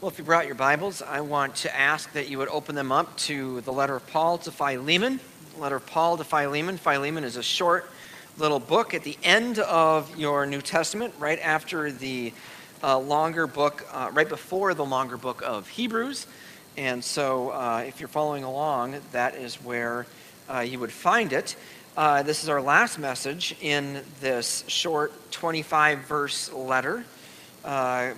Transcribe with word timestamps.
Well, 0.00 0.10
if 0.10 0.16
you 0.16 0.24
brought 0.24 0.46
your 0.46 0.54
Bibles, 0.54 1.02
I 1.02 1.20
want 1.20 1.56
to 1.56 1.78
ask 1.78 2.10
that 2.14 2.30
you 2.30 2.38
would 2.38 2.48
open 2.48 2.74
them 2.74 2.90
up 2.90 3.14
to 3.18 3.60
the 3.60 3.70
letter 3.70 3.96
of 3.96 4.06
Paul 4.06 4.38
to 4.38 4.50
Philemon. 4.50 5.20
The 5.54 5.60
Letter 5.60 5.76
of 5.76 5.84
Paul 5.84 6.16
to 6.16 6.24
Philemon. 6.24 6.78
Philemon 6.78 7.22
is 7.22 7.36
a 7.36 7.42
short 7.42 7.90
little 8.38 8.60
book 8.60 8.94
at 8.94 9.04
the 9.04 9.18
end 9.22 9.58
of 9.58 10.18
your 10.18 10.46
New 10.46 10.62
Testament, 10.62 11.12
right 11.18 11.38
after 11.40 11.92
the 11.92 12.32
uh, 12.82 12.98
longer 12.98 13.46
book, 13.46 13.86
uh, 13.92 14.08
right 14.14 14.26
before 14.26 14.72
the 14.72 14.86
longer 14.86 15.18
book 15.18 15.42
of 15.44 15.68
Hebrews. 15.68 16.26
And 16.78 17.04
so, 17.04 17.50
uh, 17.50 17.84
if 17.86 18.00
you're 18.00 18.08
following 18.08 18.42
along, 18.42 18.98
that 19.12 19.34
is 19.34 19.56
where 19.56 20.06
uh, 20.48 20.60
you 20.60 20.78
would 20.78 20.92
find 20.92 21.30
it. 21.34 21.56
Uh, 21.94 22.22
this 22.22 22.42
is 22.42 22.48
our 22.48 22.62
last 22.62 22.98
message 22.98 23.54
in 23.60 24.00
this 24.20 24.64
short 24.66 25.12
25 25.30 25.98
verse 25.98 26.50
letter 26.54 27.04
uh, 27.66 28.12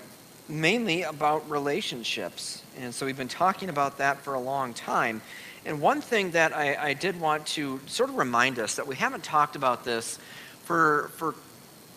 mainly 0.48 1.02
about 1.02 1.48
relationships. 1.48 2.62
And 2.78 2.94
so 2.94 3.06
we've 3.06 3.16
been 3.16 3.28
talking 3.28 3.68
about 3.68 3.98
that 3.98 4.18
for 4.18 4.34
a 4.34 4.40
long 4.40 4.74
time. 4.74 5.22
And 5.64 5.80
one 5.80 6.00
thing 6.00 6.32
that 6.32 6.54
I, 6.56 6.74
I 6.74 6.94
did 6.94 7.20
want 7.20 7.46
to 7.48 7.80
sort 7.86 8.10
of 8.10 8.16
remind 8.16 8.58
us 8.58 8.76
that 8.76 8.86
we 8.86 8.96
haven't 8.96 9.22
talked 9.22 9.54
about 9.54 9.84
this 9.84 10.18
for, 10.64 11.10
for, 11.16 11.34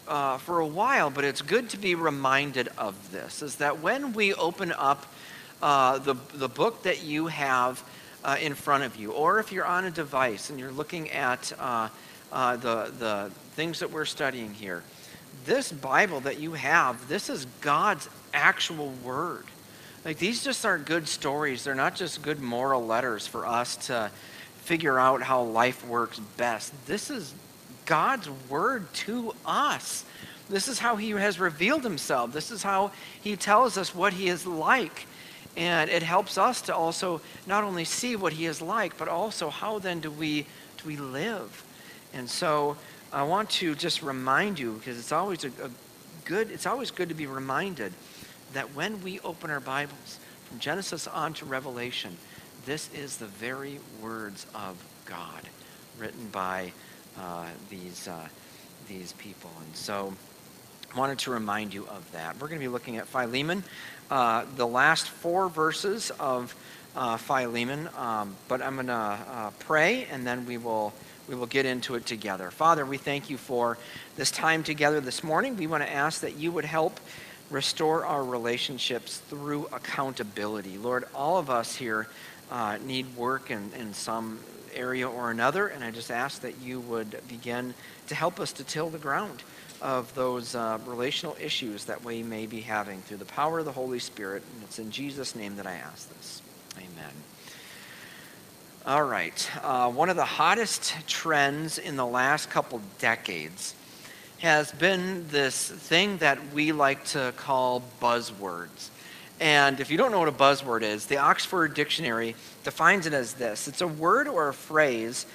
uh, 0.07 0.37
for 0.37 0.59
a 0.59 0.67
while, 0.67 1.09
but 1.09 1.23
it's 1.23 1.41
good 1.41 1.69
to 1.69 1.77
be 1.77 1.95
reminded 1.95 2.69
of 2.77 3.11
this 3.11 3.41
is 3.41 3.55
that 3.55 3.81
when 3.81 4.13
we 4.13 4.33
open 4.35 4.71
up 4.71 5.05
uh, 5.61 5.97
the, 5.97 6.15
the 6.33 6.49
book 6.49 6.83
that 6.83 7.03
you 7.03 7.27
have 7.27 7.83
uh, 8.23 8.37
in 8.39 8.53
front 8.53 8.83
of 8.83 8.95
you, 8.95 9.11
or 9.11 9.39
if 9.39 9.51
you're 9.51 9.65
on 9.65 9.85
a 9.85 9.91
device 9.91 10.49
and 10.49 10.59
you're 10.59 10.71
looking 10.71 11.09
at 11.11 11.51
uh, 11.59 11.89
uh, 12.31 12.55
the, 12.57 12.91
the 12.99 13.31
things 13.53 13.79
that 13.79 13.89
we're 13.89 14.05
studying 14.05 14.53
here, 14.53 14.83
this 15.45 15.71
Bible 15.71 16.21
that 16.21 16.39
you 16.39 16.53
have, 16.53 17.07
this 17.07 17.29
is 17.29 17.45
God's 17.61 18.09
actual 18.33 18.91
word. 19.03 19.45
Like 20.03 20.17
these 20.17 20.43
just 20.43 20.65
aren't 20.65 20.85
good 20.85 21.07
stories. 21.07 21.63
They're 21.63 21.75
not 21.75 21.95
just 21.95 22.21
good 22.21 22.39
moral 22.39 22.85
letters 22.85 23.25
for 23.25 23.45
us 23.45 23.75
to 23.87 24.11
figure 24.57 24.99
out 24.99 25.23
how 25.23 25.43
life 25.43 25.85
works 25.87 26.19
best. 26.37 26.73
This 26.85 27.09
is 27.09 27.33
God's 27.85 28.29
word 28.49 28.91
to 28.93 29.33
us. 29.45 30.05
This 30.49 30.67
is 30.67 30.79
how 30.79 30.95
he 30.95 31.11
has 31.11 31.39
revealed 31.39 31.83
himself. 31.83 32.31
This 32.31 32.51
is 32.51 32.61
how 32.61 32.91
he 33.21 33.35
tells 33.35 33.77
us 33.77 33.95
what 33.95 34.13
he 34.13 34.27
is 34.27 34.45
like. 34.45 35.07
And 35.57 35.89
it 35.89 36.03
helps 36.03 36.37
us 36.37 36.61
to 36.63 36.75
also 36.75 37.21
not 37.47 37.63
only 37.63 37.85
see 37.85 38.15
what 38.15 38.33
he 38.33 38.45
is 38.45 38.61
like, 38.61 38.97
but 38.97 39.07
also 39.07 39.49
how 39.49 39.79
then 39.79 40.01
do 40.01 40.11
we 40.11 40.45
do 40.77 40.87
we 40.87 40.97
live? 40.97 41.63
And 42.13 42.29
so 42.29 42.77
I 43.15 43.23
want 43.23 43.49
to 43.51 43.75
just 43.75 44.01
remind 44.01 44.59
you, 44.59 44.73
because 44.73 44.99
it's 44.99 45.13
always 45.13 45.45
a, 45.45 45.47
a 45.47 45.69
good, 46.25 46.51
it's 46.51 46.65
always 46.65 46.91
good 46.91 47.07
to 47.07 47.15
be 47.15 47.27
reminded 47.27 47.93
that 48.51 48.75
when 48.75 49.01
we 49.03 49.21
open 49.21 49.49
our 49.49 49.61
Bibles 49.61 50.19
from 50.43 50.59
Genesis 50.59 51.07
on 51.07 51.33
to 51.35 51.45
Revelation, 51.45 52.17
this 52.65 52.93
is 52.93 53.15
the 53.15 53.27
very 53.27 53.79
words 54.01 54.45
of 54.53 54.75
God 55.05 55.43
written 55.97 56.27
by 56.27 56.73
uh, 57.17 57.45
these, 57.69 58.09
uh, 58.09 58.27
these 58.89 59.13
people. 59.13 59.49
And 59.65 59.73
so 59.77 60.13
I 60.93 60.99
wanted 60.99 61.19
to 61.19 61.31
remind 61.31 61.73
you 61.73 61.87
of 61.87 62.11
that. 62.11 62.33
We're 62.33 62.49
going 62.49 62.59
to 62.59 62.65
be 62.65 62.67
looking 62.67 62.97
at 62.97 63.07
Philemon, 63.07 63.63
uh, 64.11 64.43
the 64.57 64.67
last 64.67 65.07
four 65.07 65.47
verses 65.47 66.11
of 66.19 66.53
uh, 66.97 67.15
Philemon, 67.15 67.87
um, 67.95 68.35
but 68.49 68.61
I'm 68.61 68.75
going 68.75 68.87
to 68.87 68.93
uh, 68.93 69.51
pray 69.59 70.05
and 70.11 70.27
then 70.27 70.45
we 70.45 70.57
will 70.57 70.93
we 71.27 71.35
will 71.35 71.45
get 71.45 71.65
into 71.65 71.95
it 71.95 72.05
together. 72.05 72.51
Father, 72.51 72.85
we 72.85 72.97
thank 72.97 73.29
you 73.29 73.37
for 73.37 73.77
this 74.15 74.31
time 74.31 74.63
together 74.63 75.01
this 75.01 75.23
morning. 75.23 75.57
We 75.57 75.67
want 75.67 75.83
to 75.83 75.91
ask 75.91 76.21
that 76.21 76.37
you 76.37 76.51
would 76.51 76.65
help 76.65 76.99
restore 77.49 78.05
our 78.05 78.23
relationships 78.23 79.17
through 79.17 79.67
accountability. 79.71 80.77
Lord, 80.77 81.05
all 81.13 81.37
of 81.37 81.49
us 81.49 81.75
here 81.75 82.07
uh, 82.51 82.77
need 82.83 83.15
work 83.15 83.51
in, 83.51 83.71
in 83.77 83.93
some 83.93 84.39
area 84.73 85.07
or 85.07 85.31
another, 85.31 85.67
and 85.67 85.83
I 85.83 85.91
just 85.91 86.11
ask 86.11 86.41
that 86.41 86.59
you 86.59 86.79
would 86.81 87.19
begin 87.27 87.73
to 88.07 88.15
help 88.15 88.39
us 88.39 88.51
to 88.53 88.63
till 88.63 88.89
the 88.89 88.97
ground 88.97 89.43
of 89.81 90.13
those 90.15 90.55
uh, 90.55 90.79
relational 90.85 91.35
issues 91.39 91.85
that 91.85 92.03
we 92.03 92.23
may 92.23 92.45
be 92.45 92.61
having 92.61 93.01
through 93.01 93.17
the 93.17 93.25
power 93.25 93.59
of 93.59 93.65
the 93.65 93.71
Holy 93.71 93.99
Spirit. 93.99 94.43
And 94.53 94.63
it's 94.63 94.79
in 94.79 94.91
Jesus' 94.91 95.35
name 95.35 95.57
that 95.57 95.67
I 95.67 95.73
ask 95.73 96.09
this. 96.17 96.41
Amen. 96.77 97.11
All 98.87 99.03
right. 99.03 99.49
Uh, 99.63 99.89
one 99.89 100.09
of 100.09 100.15
the 100.15 100.25
hottest 100.25 100.93
trends 101.07 101.79
in 101.79 101.95
the 101.95 102.05
last 102.05 102.51
couple 102.51 102.79
decades 102.99 103.73
has 104.37 104.71
been 104.71 105.27
this 105.29 105.71
thing 105.71 106.17
that 106.17 106.53
we 106.53 106.71
like 106.71 107.03
to 107.05 107.33
call 107.35 107.81
buzzwords. 107.99 108.89
And 109.39 109.79
if 109.79 109.89
you 109.89 109.97
don't 109.97 110.11
know 110.11 110.19
what 110.19 110.27
a 110.27 110.31
buzzword 110.31 110.83
is, 110.83 111.07
the 111.07 111.17
Oxford 111.17 111.73
Dictionary 111.73 112.35
defines 112.63 113.07
it 113.07 113.13
as 113.13 113.33
this 113.33 113.67
it's 113.67 113.81
a 113.81 113.87
word 113.87 114.27
or 114.27 114.49
a 114.49 114.53
phrase, 114.53 115.25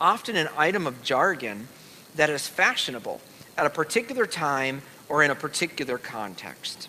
often 0.00 0.34
an 0.34 0.48
item 0.56 0.84
of 0.84 1.00
jargon, 1.04 1.68
that 2.16 2.28
is 2.28 2.48
fashionable 2.48 3.20
at 3.56 3.66
a 3.66 3.70
particular 3.70 4.26
time 4.26 4.82
or 5.08 5.22
in 5.22 5.30
a 5.30 5.36
particular 5.36 5.96
context. 5.96 6.88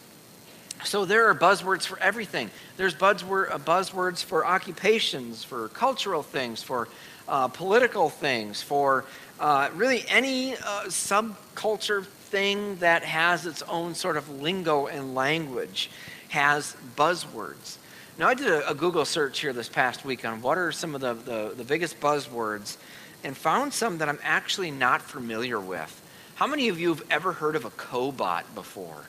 So 0.84 1.06
there 1.06 1.28
are 1.28 1.36
buzzwords 1.36 1.86
for 1.86 2.00
everything. 2.00 2.50
There's 2.78 2.94
uh, 2.94 2.98
buzzwords 2.98 4.24
for 4.24 4.46
occupations, 4.46 5.44
for 5.44 5.70
cultural 5.70 6.24
things, 6.24 6.64
for 6.64 6.88
uh, 7.28 7.48
political 7.48 8.10
things, 8.10 8.62
for 8.62 9.06
uh, 9.40 9.70
really 9.76 10.06
any 10.08 10.54
uh, 10.56 10.86
subculture 10.86 12.06
thing 12.06 12.76
that 12.78 13.04
has 13.04 13.46
its 13.46 13.62
own 13.64 13.96
sort 13.96 14.18
of 14.18 14.30
lingo 14.42 14.88
and 14.88 15.16
language 15.16 15.90
has 16.30 16.76
buzzwords. 16.96 17.78
Now, 18.18 18.28
I 18.28 18.34
did 18.34 18.48
a, 18.48 18.70
a 18.70 18.76
Google 18.76 19.06
search 19.06 19.40
here 19.40 19.54
this 19.54 19.70
past 19.70 20.04
week 20.04 20.26
on 20.26 20.42
what 20.42 20.58
are 20.58 20.72
some 20.72 20.96
of 20.96 21.02
the, 21.02 21.14
the, 21.14 21.54
the 21.56 21.64
biggest 21.64 22.00
buzzwords 22.00 22.78
and 23.24 23.36
found 23.36 23.74
some 23.74 23.98
that 24.00 24.10
I'm 24.10 24.20
actually 24.24 24.72
not 24.72 25.02
familiar 25.02 25.60
with. 25.60 26.02
How 26.36 26.48
many 26.48 26.70
of 26.70 26.80
you 26.80 26.90
have 26.90 27.04
ever 27.10 27.34
heard 27.34 27.56
of 27.56 27.66
a 27.66 27.70
cobot 27.72 28.44
before? 28.56 29.06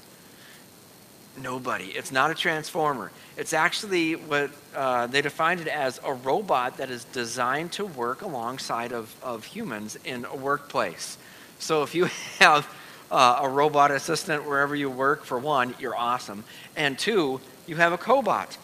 Nobody. 1.40 1.86
It's 1.86 2.10
not 2.10 2.30
a 2.30 2.34
transformer. 2.34 3.12
It's 3.36 3.52
actually 3.52 4.14
what 4.14 4.50
uh, 4.74 5.06
they 5.06 5.22
defined 5.22 5.60
it 5.60 5.68
as 5.68 6.00
a 6.04 6.12
robot 6.12 6.78
that 6.78 6.90
is 6.90 7.04
designed 7.04 7.72
to 7.72 7.86
work 7.86 8.22
alongside 8.22 8.92
of, 8.92 9.14
of 9.22 9.44
humans 9.44 9.98
in 10.04 10.24
a 10.24 10.34
workplace. 10.34 11.18
So 11.58 11.82
if 11.82 11.94
you 11.94 12.04
have 12.38 12.72
uh, 13.10 13.40
a 13.42 13.48
robot 13.48 13.90
assistant 13.90 14.46
wherever 14.46 14.74
you 14.74 14.90
work, 14.90 15.24
for 15.24 15.38
one, 15.38 15.74
you're 15.78 15.96
awesome. 15.96 16.44
And 16.76 16.98
two, 16.98 17.40
you 17.66 17.76
have 17.76 17.92
a 17.92 17.98
cobot. 17.98 18.56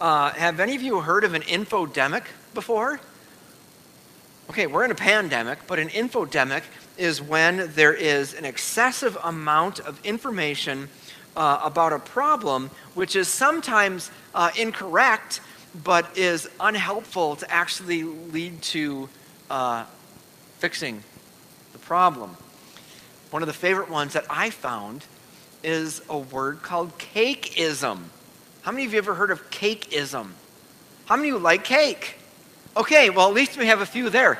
Uh, 0.00 0.30
have 0.30 0.58
any 0.58 0.74
of 0.74 0.82
you 0.82 1.00
heard 1.00 1.24
of 1.24 1.34
an 1.34 1.42
infodemic 1.42 2.24
before? 2.54 2.98
Okay, 4.50 4.66
we're 4.66 4.84
in 4.84 4.90
a 4.90 4.96
pandemic, 4.96 5.60
but 5.66 5.78
an 5.78 5.88
infodemic 5.88 6.62
is 6.98 7.22
when 7.22 7.72
there 7.74 7.94
is 7.94 8.34
an 8.34 8.44
excessive 8.44 9.16
amount 9.22 9.80
of 9.80 10.04
information 10.04 10.88
uh, 11.36 11.60
about 11.62 11.92
a 11.92 11.98
problem 11.98 12.70
which 12.94 13.16
is 13.16 13.28
sometimes 13.28 14.10
uh, 14.34 14.50
incorrect 14.58 15.40
but 15.84 16.18
is 16.18 16.48
unhelpful 16.60 17.36
to 17.36 17.50
actually 17.50 18.02
lead 18.02 18.60
to 18.60 19.08
uh, 19.50 19.84
fixing 20.58 21.02
the 21.72 21.78
problem. 21.78 22.36
One 23.30 23.42
of 23.42 23.46
the 23.46 23.54
favorite 23.54 23.88
ones 23.88 24.12
that 24.12 24.26
I 24.28 24.50
found 24.50 25.04
is 25.62 26.02
a 26.08 26.18
word 26.18 26.62
called 26.62 26.98
cakeism. 26.98 28.00
How 28.62 28.72
many 28.72 28.84
of 28.84 28.92
you 28.92 28.98
ever 28.98 29.14
heard 29.14 29.30
of 29.30 29.50
cakeism? 29.50 30.30
How 31.06 31.16
many 31.16 31.30
of 31.30 31.36
you 31.36 31.38
like 31.38 31.64
cake? 31.64 32.16
Okay, 32.76 33.10
well, 33.10 33.28
at 33.28 33.34
least 33.34 33.56
we 33.56 33.66
have 33.66 33.80
a 33.80 33.86
few 33.86 34.10
there. 34.10 34.38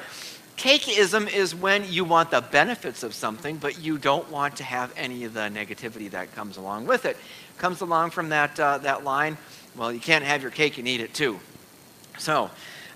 Cakeism 0.56 1.32
is 1.32 1.54
when 1.54 1.90
you 1.90 2.04
want 2.04 2.30
the 2.30 2.40
benefits 2.40 3.02
of 3.02 3.14
something, 3.14 3.56
but 3.56 3.80
you 3.80 3.98
don't 3.98 4.30
want 4.30 4.56
to 4.56 4.64
have 4.64 4.92
any 4.96 5.24
of 5.24 5.34
the 5.34 5.40
negativity 5.40 6.10
that 6.10 6.34
comes 6.34 6.56
along 6.56 6.86
with 6.86 7.04
it. 7.04 7.16
Comes 7.58 7.80
along 7.80 8.10
from 8.10 8.28
that, 8.28 8.58
uh, 8.60 8.78
that 8.78 9.04
line, 9.04 9.36
well, 9.76 9.92
you 9.92 10.00
can't 10.00 10.24
have 10.24 10.42
your 10.42 10.50
cake 10.50 10.78
and 10.78 10.86
eat 10.86 11.00
it 11.00 11.14
too. 11.14 11.40
So 12.18 12.50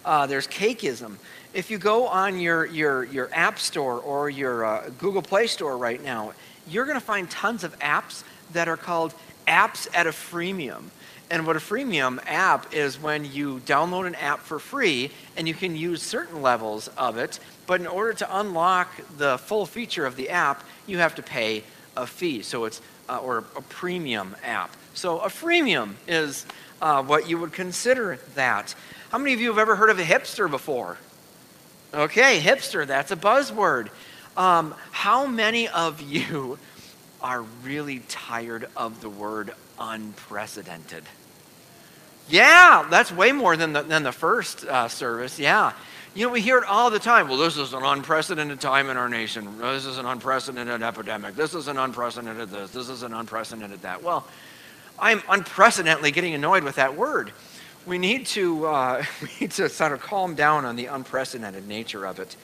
uh, 0.04 0.26
there's 0.26 0.46
cakeism. 0.46 1.16
If 1.54 1.70
you 1.70 1.78
go 1.78 2.06
on 2.06 2.38
your, 2.38 2.66
your, 2.66 3.04
your 3.04 3.30
App 3.32 3.58
Store 3.58 3.98
or 3.98 4.28
your 4.28 4.64
uh, 4.64 4.90
Google 4.98 5.22
Play 5.22 5.46
Store 5.46 5.78
right 5.78 6.02
now, 6.02 6.34
you're 6.68 6.84
going 6.84 6.98
to 6.98 7.04
find 7.04 7.30
tons 7.30 7.64
of 7.64 7.78
apps 7.78 8.24
that 8.52 8.68
are 8.68 8.76
called 8.76 9.14
apps 9.46 9.88
at 9.94 10.06
a 10.06 10.10
freemium. 10.10 10.84
And 11.28 11.46
what 11.46 11.56
a 11.56 11.60
freemium 11.60 12.20
app 12.26 12.72
is 12.72 13.00
when 13.00 13.24
you 13.24 13.60
download 13.66 14.06
an 14.06 14.14
app 14.14 14.40
for 14.40 14.58
free 14.58 15.10
and 15.36 15.48
you 15.48 15.54
can 15.54 15.74
use 15.74 16.02
certain 16.02 16.40
levels 16.40 16.88
of 16.96 17.18
it, 17.18 17.40
but 17.66 17.80
in 17.80 17.86
order 17.86 18.12
to 18.14 18.38
unlock 18.38 18.88
the 19.18 19.38
full 19.38 19.66
feature 19.66 20.06
of 20.06 20.14
the 20.14 20.30
app, 20.30 20.62
you 20.86 20.98
have 20.98 21.16
to 21.16 21.22
pay 21.22 21.64
a 21.96 22.06
fee. 22.06 22.42
So 22.42 22.64
it's 22.64 22.80
uh, 23.08 23.18
or 23.18 23.38
a 23.38 23.62
premium 23.62 24.36
app. 24.44 24.76
So 24.94 25.18
a 25.18 25.28
freemium 25.28 25.94
is 26.06 26.46
uh, 26.80 27.02
what 27.02 27.28
you 27.28 27.38
would 27.38 27.52
consider 27.52 28.20
that. 28.34 28.74
How 29.10 29.18
many 29.18 29.32
of 29.32 29.40
you 29.40 29.48
have 29.48 29.58
ever 29.58 29.76
heard 29.76 29.90
of 29.90 29.98
a 29.98 30.04
hipster 30.04 30.48
before? 30.48 30.98
Okay, 31.92 32.40
hipster, 32.40 32.86
that's 32.86 33.10
a 33.10 33.16
buzzword. 33.16 33.88
Um, 34.36 34.74
how 34.92 35.26
many 35.26 35.68
of 35.68 36.00
you 36.00 36.58
are 37.20 37.42
really 37.62 38.00
tired 38.08 38.68
of 38.76 39.00
the 39.00 39.08
word 39.08 39.52
unprecedented. 39.78 41.04
Yeah, 42.28 42.86
that's 42.90 43.12
way 43.12 43.32
more 43.32 43.56
than 43.56 43.72
the, 43.72 43.82
than 43.82 44.02
the 44.02 44.12
first 44.12 44.64
uh, 44.64 44.88
service. 44.88 45.38
Yeah. 45.38 45.72
You 46.14 46.26
know, 46.26 46.32
we 46.32 46.40
hear 46.40 46.58
it 46.58 46.64
all 46.64 46.90
the 46.90 46.98
time. 46.98 47.28
Well, 47.28 47.36
this 47.36 47.56
is 47.56 47.74
an 47.74 47.82
unprecedented 47.82 48.60
time 48.60 48.88
in 48.88 48.96
our 48.96 49.08
nation. 49.08 49.58
This 49.58 49.84
is 49.84 49.98
an 49.98 50.06
unprecedented 50.06 50.82
epidemic. 50.82 51.36
This 51.36 51.54
is 51.54 51.68
an 51.68 51.76
unprecedented 51.76 52.48
this. 52.48 52.70
This 52.70 52.88
is 52.88 53.02
an 53.02 53.12
unprecedented 53.12 53.82
that. 53.82 54.02
Well, 54.02 54.26
I'm 54.98 55.22
unprecedentedly 55.28 56.10
getting 56.10 56.34
annoyed 56.34 56.64
with 56.64 56.76
that 56.76 56.96
word. 56.96 57.32
We 57.84 57.98
need 57.98 58.26
to, 58.28 58.66
uh, 58.66 59.04
we 59.22 59.28
need 59.40 59.50
to 59.52 59.68
sort 59.68 59.92
of 59.92 60.00
calm 60.00 60.34
down 60.34 60.64
on 60.64 60.74
the 60.74 60.86
unprecedented 60.86 61.68
nature 61.68 62.06
of 62.06 62.18
it. 62.18 62.34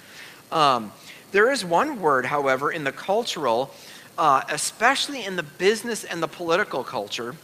Um, 0.53 0.93
there 1.33 1.51
is 1.51 1.65
one 1.65 2.01
word, 2.01 2.27
however, 2.27 2.71
in 2.71 2.85
the 2.85 2.93
cultural, 2.93 3.73
uh, 4.19 4.43
especially 4.51 5.25
in 5.25 5.37
the 5.37 5.43
business 5.43 6.05
and 6.05 6.23
the 6.23 6.29
political 6.29 6.85
culture, 6.85 7.35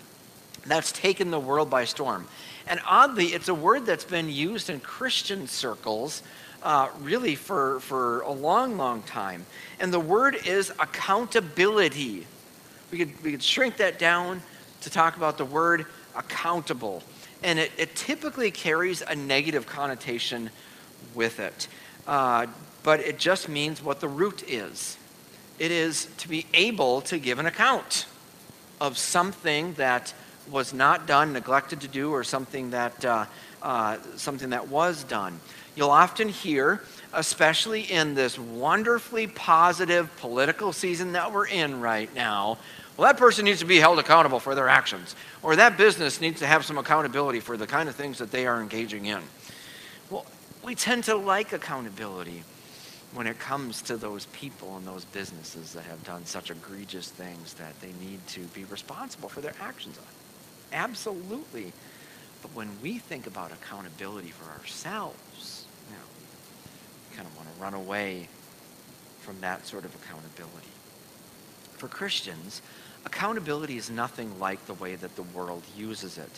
that's 0.68 0.92
taken 0.92 1.30
the 1.30 1.40
world 1.40 1.70
by 1.70 1.84
storm. 1.84 2.26
And 2.66 2.80
oddly, 2.86 3.26
it's 3.26 3.48
a 3.48 3.54
word 3.54 3.86
that's 3.86 4.04
been 4.04 4.28
used 4.28 4.70
in 4.70 4.80
Christian 4.80 5.46
circles 5.46 6.22
uh, 6.62 6.88
really 7.00 7.34
for, 7.34 7.80
for 7.80 8.20
a 8.22 8.32
long, 8.32 8.76
long 8.76 9.02
time. 9.02 9.46
And 9.80 9.92
the 9.92 10.00
word 10.00 10.36
is 10.46 10.70
accountability. 10.70 12.26
We 12.90 12.98
could, 12.98 13.22
we 13.22 13.30
could 13.32 13.42
shrink 13.42 13.76
that 13.78 13.98
down 13.98 14.42
to 14.82 14.90
talk 14.90 15.16
about 15.16 15.38
the 15.38 15.44
word 15.44 15.86
accountable. 16.16 17.02
And 17.42 17.58
it, 17.58 17.72
it 17.78 17.94
typically 17.94 18.50
carries 18.50 19.02
a 19.02 19.14
negative 19.14 19.66
connotation 19.66 20.50
with 21.14 21.40
it. 21.40 21.68
Uh, 22.06 22.46
but 22.82 23.00
it 23.00 23.18
just 23.18 23.48
means 23.48 23.82
what 23.82 24.00
the 24.00 24.08
root 24.08 24.42
is 24.48 24.96
it 25.58 25.70
is 25.72 26.08
to 26.18 26.28
be 26.28 26.46
able 26.54 27.00
to 27.00 27.18
give 27.18 27.38
an 27.38 27.46
account 27.46 28.06
of 28.80 28.96
something 28.96 29.74
that 29.74 30.14
was 30.50 30.72
not 30.72 31.06
done, 31.06 31.32
neglected 31.32 31.80
to 31.82 31.88
do, 31.88 32.10
or 32.12 32.24
something 32.24 32.70
that, 32.70 33.04
uh, 33.04 33.26
uh, 33.62 33.98
something 34.16 34.50
that 34.50 34.68
was 34.68 35.04
done. 35.04 35.40
You'll 35.76 35.90
often 35.90 36.28
hear, 36.28 36.82
especially 37.12 37.82
in 37.82 38.14
this 38.14 38.38
wonderfully 38.38 39.26
positive 39.26 40.14
political 40.16 40.72
season 40.72 41.12
that 41.12 41.32
we're 41.32 41.46
in 41.46 41.80
right 41.80 42.12
now, 42.14 42.58
well, 42.96 43.06
that 43.06 43.16
person 43.16 43.44
needs 43.44 43.60
to 43.60 43.64
be 43.64 43.78
held 43.78 44.00
accountable 44.00 44.40
for 44.40 44.56
their 44.56 44.68
actions, 44.68 45.14
or 45.44 45.54
that 45.54 45.76
business 45.78 46.20
needs 46.20 46.40
to 46.40 46.46
have 46.48 46.64
some 46.64 46.78
accountability 46.78 47.38
for 47.38 47.56
the 47.56 47.66
kind 47.66 47.88
of 47.88 47.94
things 47.94 48.18
that 48.18 48.32
they 48.32 48.44
are 48.44 48.60
engaging 48.60 49.06
in. 49.06 49.20
Well, 50.10 50.26
we 50.64 50.74
tend 50.74 51.04
to 51.04 51.14
like 51.14 51.52
accountability 51.52 52.42
when 53.14 53.28
it 53.28 53.38
comes 53.38 53.82
to 53.82 53.96
those 53.96 54.26
people 54.26 54.76
and 54.76 54.86
those 54.86 55.04
businesses 55.04 55.72
that 55.74 55.84
have 55.84 56.02
done 56.04 56.26
such 56.26 56.50
egregious 56.50 57.08
things 57.08 57.54
that 57.54 57.80
they 57.80 57.92
need 58.04 58.26
to 58.28 58.40
be 58.48 58.64
responsible 58.64 59.28
for 59.28 59.40
their 59.40 59.54
actions 59.60 59.96
on. 59.96 60.17
Absolutely. 60.72 61.72
But 62.42 62.54
when 62.54 62.68
we 62.82 62.98
think 62.98 63.26
about 63.26 63.52
accountability 63.52 64.30
for 64.30 64.50
ourselves, 64.50 65.64
you 65.88 65.96
know, 65.96 66.02
we 67.10 67.16
kind 67.16 67.28
of 67.28 67.36
want 67.36 67.54
to 67.54 67.62
run 67.62 67.74
away 67.74 68.28
from 69.20 69.40
that 69.40 69.66
sort 69.66 69.84
of 69.84 69.94
accountability. 69.94 70.68
For 71.76 71.88
Christians, 71.88 72.62
accountability 73.04 73.76
is 73.76 73.90
nothing 73.90 74.38
like 74.38 74.64
the 74.66 74.74
way 74.74 74.94
that 74.96 75.16
the 75.16 75.22
world 75.22 75.62
uses 75.76 76.18
it. 76.18 76.30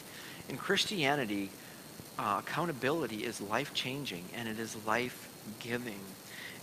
In 0.48 0.56
Christianity, 0.56 1.50
uh, 2.18 2.40
accountability 2.40 3.24
is 3.24 3.40
life 3.40 3.72
changing 3.72 4.24
and 4.34 4.48
it 4.48 4.58
is 4.58 4.76
life 4.86 5.28
giving. 5.60 6.00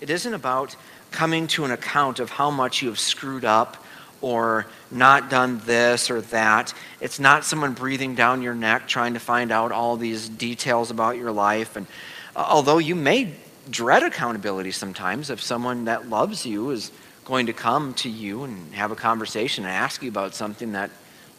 It 0.01 0.09
isn't 0.09 0.33
about 0.33 0.75
coming 1.11 1.47
to 1.47 1.65
an 1.65 1.71
account 1.71 2.19
of 2.19 2.29
how 2.29 2.51
much 2.51 2.81
you 2.81 2.89
have 2.89 2.99
screwed 2.99 3.45
up 3.45 3.83
or 4.21 4.65
not 4.91 5.29
done 5.29 5.61
this 5.65 6.09
or 6.09 6.21
that. 6.21 6.73
It's 7.01 7.19
not 7.19 7.45
someone 7.45 7.73
breathing 7.73 8.15
down 8.15 8.41
your 8.41 8.55
neck 8.55 8.87
trying 8.87 9.13
to 9.13 9.19
find 9.19 9.51
out 9.51 9.71
all 9.71 9.97
these 9.97 10.27
details 10.29 10.91
about 10.91 11.17
your 11.17 11.31
life. 11.31 11.75
And 11.75 11.87
uh, 12.35 12.45
although 12.47 12.77
you 12.77 12.95
may 12.95 13.33
dread 13.69 14.03
accountability 14.03 14.71
sometimes, 14.71 15.29
if 15.29 15.41
someone 15.41 15.85
that 15.85 16.09
loves 16.09 16.45
you 16.45 16.71
is 16.71 16.91
going 17.25 17.47
to 17.47 17.53
come 17.53 17.93
to 17.95 18.09
you 18.09 18.43
and 18.43 18.73
have 18.73 18.91
a 18.91 18.95
conversation 18.95 19.65
and 19.65 19.73
ask 19.73 20.01
you 20.01 20.09
about 20.09 20.33
something 20.33 20.71
that, 20.71 20.89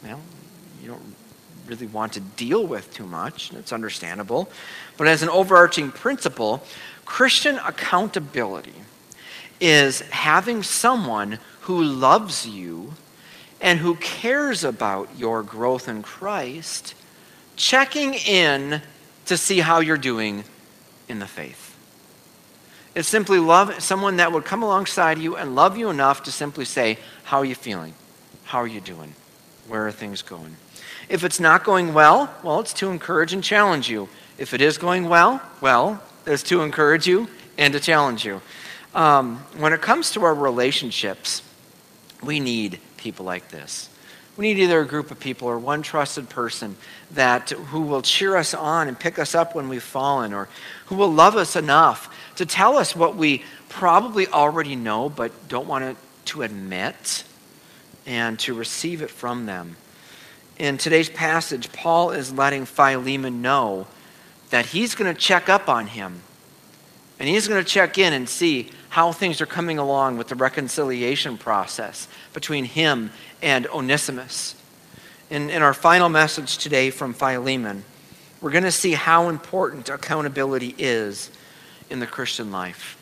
well, 0.05 0.21
you 0.83 0.89
don't 0.89 1.15
really 1.67 1.87
want 1.87 2.13
to 2.15 2.21
deal 2.21 2.67
with 2.67 2.93
too 2.93 3.07
much, 3.07 3.53
it's 3.55 3.73
understandable. 3.73 4.51
But 4.97 5.07
as 5.07 5.23
an 5.23 5.29
overarching 5.29 5.91
principle, 5.91 6.63
Christian 7.05 7.59
accountability 7.65 8.75
is 9.61 10.01
having 10.11 10.63
someone 10.63 11.39
who 11.69 11.85
loves 11.85 12.47
you 12.47 12.95
and 13.61 13.79
who 13.79 13.95
cares 13.97 14.65
about 14.65 15.07
your 15.19 15.43
growth 15.43 15.87
in 15.87 16.03
Christ, 16.03 16.95
checking 17.57 18.15
in 18.15 18.81
to 19.27 19.37
see 19.37 19.61
how 19.61 19.81
you're 19.81 19.99
doing 19.99 20.45
in 21.11 21.19
the 21.19 21.27
faith. 21.27 21.77
It's 22.95 23.07
simply 23.07 23.39
love 23.39 23.83
someone 23.83 24.17
that 24.17 24.33
would 24.33 24.47
come 24.47 24.63
alongside 24.63 25.19
you 25.19 25.37
and 25.37 25.55
love 25.55 25.77
you 25.77 25.91
enough 25.91 26.23
to 26.23 26.33
simply 26.33 26.65
say, 26.65 26.97
How 27.25 27.37
are 27.41 27.45
you 27.45 27.55
feeling? 27.55 27.93
How 28.45 28.63
are 28.63 28.67
you 28.67 28.81
doing? 28.81 29.15
Where 29.67 29.87
are 29.87 29.93
things 29.93 30.23
going? 30.23 30.57
If 31.11 31.23
it's 31.23 31.39
not 31.39 31.65
going 31.65 31.93
well, 31.93 32.33
well, 32.43 32.61
it's 32.61 32.73
to 32.75 32.89
encourage 32.89 33.35
and 33.35 33.45
challenge 33.45 33.91
you. 33.91 34.09
If 34.39 34.55
it 34.55 34.63
is 34.63 34.79
going 34.79 35.07
well, 35.07 35.43
well, 35.61 36.03
it's 36.25 36.45
to 36.45 36.63
encourage 36.63 37.07
you 37.07 37.29
and 37.59 37.75
to 37.75 37.81
challenge 37.81 38.25
you. 38.25 38.41
Um, 38.95 39.37
when 39.59 39.75
it 39.75 39.83
comes 39.83 40.13
to 40.13 40.25
our 40.25 40.35
relationships, 40.35 41.43
we 42.23 42.41
need 42.41 42.81
people 42.97 43.25
like 43.25 43.49
this. 43.49 43.89
We 44.37 44.47
need 44.55 44.63
either 44.63 44.81
a 44.81 44.87
group 44.87 45.11
of 45.11 45.19
people 45.19 45.49
or 45.49 45.59
one 45.59 45.83
trusted 45.83 46.29
person 46.29 46.77
that 47.11 47.51
who 47.51 47.83
will 47.83 48.03
cheer 48.03 48.37
us 48.37 48.55
on 48.55 48.87
and 48.87 48.99
pick 48.99 49.19
us 49.19 49.35
up 49.35 49.55
when 49.55 49.69
we've 49.69 49.83
fallen 49.83 50.33
or 50.33 50.49
who 50.87 50.95
will 50.95 51.13
love 51.13 51.35
us 51.35 51.57
enough 51.57 52.15
to 52.37 52.47
tell 52.47 52.79
us 52.79 52.95
what 52.95 53.17
we 53.17 53.43
probably 53.69 54.29
already 54.29 54.77
know 54.77 55.09
but 55.09 55.49
don't 55.49 55.67
want 55.67 55.97
to 56.27 56.43
admit 56.43 57.25
and 58.07 58.39
to 58.39 58.55
receive 58.55 59.03
it 59.03 59.11
from 59.11 59.47
them. 59.47 59.77
In 60.57 60.79
today's 60.79 61.11
passage, 61.11 61.73
Paul 61.73 62.13
is 62.13 62.33
letting 62.33 62.65
Philemon 62.65 63.43
know 63.43 63.89
that 64.51 64.67
he's 64.67 64.95
going 64.95 65.13
to 65.13 65.21
check 65.21 65.49
up 65.49 65.69
on 65.69 65.89
him 65.89 66.23
and 67.19 67.29
he's 67.29 67.49
going 67.49 67.63
to 67.63 67.69
check 67.69 67.99
in 67.99 68.13
and 68.13 68.29
see 68.29 68.71
how 68.91 69.13
things 69.13 69.41
are 69.41 69.47
coming 69.47 69.79
along 69.79 70.19
with 70.19 70.29
the 70.29 70.35
reconciliation 70.35 71.37
process 71.37 72.09
between 72.33 72.65
him 72.65 73.11
and 73.43 73.67
Onesimus. 73.69 74.55
In, 75.31 75.51
in 75.51 75.63
our 75.63 75.75
final 75.75 76.09
message 76.09 76.59
today 76.59 76.91
from 76.91 77.13
Philemon, 77.13 77.85
we're 78.41 78.51
going 78.51 78.65
to 78.65 78.73
see 78.73 78.93
how 78.93 79.29
important 79.29 79.89
accountability 79.89 80.75
is 80.79 81.31
in 81.91 82.01
the 82.01 82.07
Christian 82.07 82.51
life, 82.51 82.97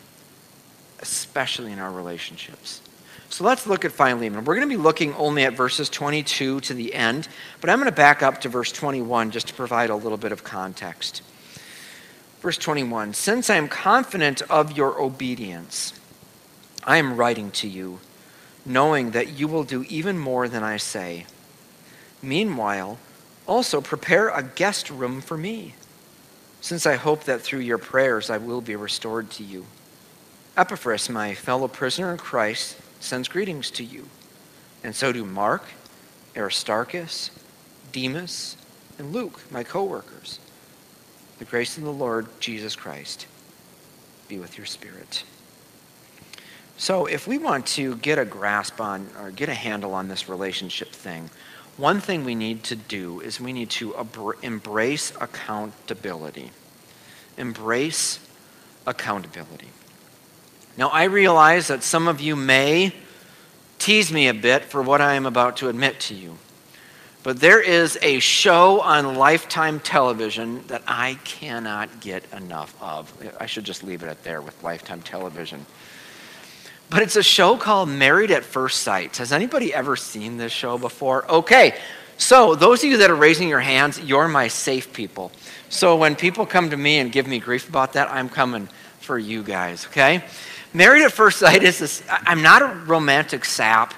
especially 1.00 1.72
in 1.72 1.78
our 1.78 1.92
relationships. 1.92 2.80
So 3.28 3.44
let's 3.44 3.66
look 3.66 3.84
at 3.84 3.92
Philemon. 3.92 4.44
We're 4.44 4.54
going 4.54 4.68
to 4.68 4.76
be 4.76 4.80
looking 4.80 5.12
only 5.14 5.44
at 5.44 5.52
verses 5.52 5.90
22 5.90 6.60
to 6.60 6.74
the 6.74 6.94
end, 6.94 7.28
but 7.60 7.68
I'm 7.68 7.78
going 7.78 7.90
to 7.90 7.94
back 7.94 8.22
up 8.22 8.40
to 8.42 8.48
verse 8.48 8.72
21 8.72 9.30
just 9.30 9.48
to 9.48 9.54
provide 9.54 9.90
a 9.90 9.96
little 9.96 10.18
bit 10.18 10.32
of 10.32 10.42
context. 10.42 11.22
Verse 12.46 12.58
21 12.58 13.12
Since 13.12 13.50
I 13.50 13.56
am 13.56 13.66
confident 13.66 14.40
of 14.42 14.76
your 14.76 15.00
obedience, 15.00 15.92
I 16.84 16.98
am 16.98 17.16
writing 17.16 17.50
to 17.50 17.66
you, 17.66 17.98
knowing 18.64 19.10
that 19.10 19.30
you 19.30 19.48
will 19.48 19.64
do 19.64 19.82
even 19.88 20.16
more 20.16 20.48
than 20.48 20.62
I 20.62 20.76
say. 20.76 21.26
Meanwhile, 22.22 22.98
also 23.48 23.80
prepare 23.80 24.28
a 24.28 24.44
guest 24.44 24.90
room 24.90 25.20
for 25.20 25.36
me, 25.36 25.74
since 26.60 26.86
I 26.86 26.94
hope 26.94 27.24
that 27.24 27.40
through 27.40 27.66
your 27.66 27.78
prayers 27.78 28.30
I 28.30 28.38
will 28.38 28.60
be 28.60 28.76
restored 28.76 29.28
to 29.32 29.42
you. 29.42 29.66
Epaphras, 30.56 31.10
my 31.10 31.34
fellow 31.34 31.66
prisoner 31.66 32.12
in 32.12 32.18
Christ, 32.18 32.76
sends 33.00 33.26
greetings 33.26 33.72
to 33.72 33.82
you, 33.82 34.08
and 34.84 34.94
so 34.94 35.10
do 35.10 35.24
Mark, 35.24 35.64
Aristarchus, 36.36 37.32
Demas, 37.90 38.56
and 39.00 39.12
Luke, 39.12 39.42
my 39.50 39.64
co 39.64 39.82
workers. 39.82 40.38
The 41.38 41.44
grace 41.44 41.76
of 41.76 41.84
the 41.84 41.92
Lord 41.92 42.26
Jesus 42.40 42.74
Christ 42.74 43.26
be 44.28 44.38
with 44.38 44.56
your 44.56 44.66
spirit. 44.66 45.24
So, 46.78 47.06
if 47.06 47.26
we 47.26 47.38
want 47.38 47.66
to 47.68 47.96
get 47.96 48.18
a 48.18 48.24
grasp 48.24 48.80
on 48.80 49.08
or 49.18 49.30
get 49.30 49.48
a 49.48 49.54
handle 49.54 49.94
on 49.94 50.08
this 50.08 50.28
relationship 50.28 50.90
thing, 50.90 51.30
one 51.76 52.00
thing 52.00 52.24
we 52.24 52.34
need 52.34 52.64
to 52.64 52.76
do 52.76 53.20
is 53.20 53.40
we 53.40 53.52
need 53.52 53.70
to 53.70 53.94
embrace 54.42 55.12
accountability. 55.20 56.50
Embrace 57.36 58.18
accountability. 58.86 59.68
Now, 60.76 60.88
I 60.88 61.04
realize 61.04 61.68
that 61.68 61.82
some 61.82 62.08
of 62.08 62.20
you 62.20 62.36
may 62.36 62.94
tease 63.78 64.12
me 64.12 64.28
a 64.28 64.34
bit 64.34 64.64
for 64.64 64.82
what 64.82 65.00
I 65.00 65.14
am 65.14 65.26
about 65.26 65.56
to 65.58 65.68
admit 65.68 66.00
to 66.00 66.14
you. 66.14 66.38
But 67.26 67.40
there 67.40 67.60
is 67.60 67.98
a 68.02 68.20
show 68.20 68.80
on 68.82 69.16
Lifetime 69.16 69.80
television 69.80 70.64
that 70.68 70.84
I 70.86 71.18
cannot 71.24 72.00
get 72.00 72.22
enough 72.32 72.72
of. 72.80 73.12
I 73.40 73.46
should 73.46 73.64
just 73.64 73.82
leave 73.82 74.04
it 74.04 74.06
at 74.06 74.22
there 74.22 74.40
with 74.40 74.62
Lifetime 74.62 75.02
television. 75.02 75.66
But 76.88 77.02
it's 77.02 77.16
a 77.16 77.24
show 77.24 77.56
called 77.56 77.88
Married 77.88 78.30
at 78.30 78.44
First 78.44 78.82
Sight. 78.82 79.16
Has 79.16 79.32
anybody 79.32 79.74
ever 79.74 79.96
seen 79.96 80.36
this 80.36 80.52
show 80.52 80.78
before? 80.78 81.28
Okay, 81.28 81.74
So, 82.16 82.54
those 82.54 82.84
of 82.84 82.90
you 82.90 82.98
that 82.98 83.10
are 83.10 83.16
raising 83.16 83.48
your 83.48 83.58
hands, 83.58 83.98
you're 83.98 84.28
my 84.28 84.46
safe 84.46 84.92
people. 84.92 85.32
So, 85.68 85.96
when 85.96 86.14
people 86.14 86.46
come 86.46 86.70
to 86.70 86.76
me 86.76 87.00
and 87.00 87.10
give 87.10 87.26
me 87.26 87.40
grief 87.40 87.68
about 87.68 87.94
that, 87.94 88.08
I'm 88.08 88.28
coming 88.28 88.68
for 89.00 89.18
you 89.18 89.42
guys, 89.42 89.84
okay? 89.86 90.22
Married 90.72 91.02
at 91.02 91.10
First 91.10 91.40
Sight 91.40 91.64
is 91.64 91.80
this, 91.80 92.04
I'm 92.08 92.42
not 92.42 92.62
a 92.62 92.66
romantic 92.86 93.44
sap, 93.44 93.94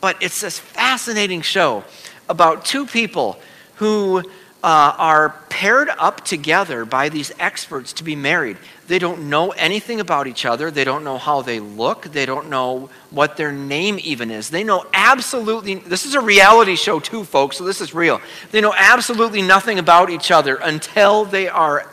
but 0.00 0.20
it's 0.20 0.40
this 0.40 0.58
fascinating 0.58 1.42
show 1.42 1.84
about 2.28 2.64
two 2.64 2.86
people 2.86 3.38
who 3.76 4.22
uh, 4.66 4.94
are 4.98 5.30
paired 5.48 5.88
up 5.88 6.24
together 6.24 6.84
by 6.84 7.08
these 7.08 7.32
experts 7.38 7.92
to 7.92 8.04
be 8.04 8.16
married. 8.16 8.56
They 8.88 8.98
don't 8.98 9.28
know 9.28 9.50
anything 9.50 10.00
about 10.00 10.26
each 10.26 10.44
other. 10.44 10.70
They 10.70 10.84
don't 10.84 11.04
know 11.04 11.18
how 11.18 11.42
they 11.42 11.60
look. 11.60 12.02
They 12.04 12.26
don't 12.26 12.48
know 12.50 12.90
what 13.10 13.36
their 13.36 13.52
name 13.52 13.98
even 14.02 14.30
is. 14.30 14.50
They 14.50 14.64
know 14.64 14.84
absolutely, 14.92 15.76
this 15.76 16.04
is 16.04 16.14
a 16.14 16.20
reality 16.20 16.74
show 16.74 16.98
too, 16.98 17.22
folks, 17.24 17.58
so 17.58 17.64
this 17.64 17.80
is 17.80 17.94
real. 17.94 18.20
They 18.50 18.60
know 18.60 18.74
absolutely 18.76 19.42
nothing 19.42 19.78
about 19.78 20.10
each 20.10 20.30
other 20.30 20.56
until 20.56 21.24
they 21.24 21.48
are 21.48 21.88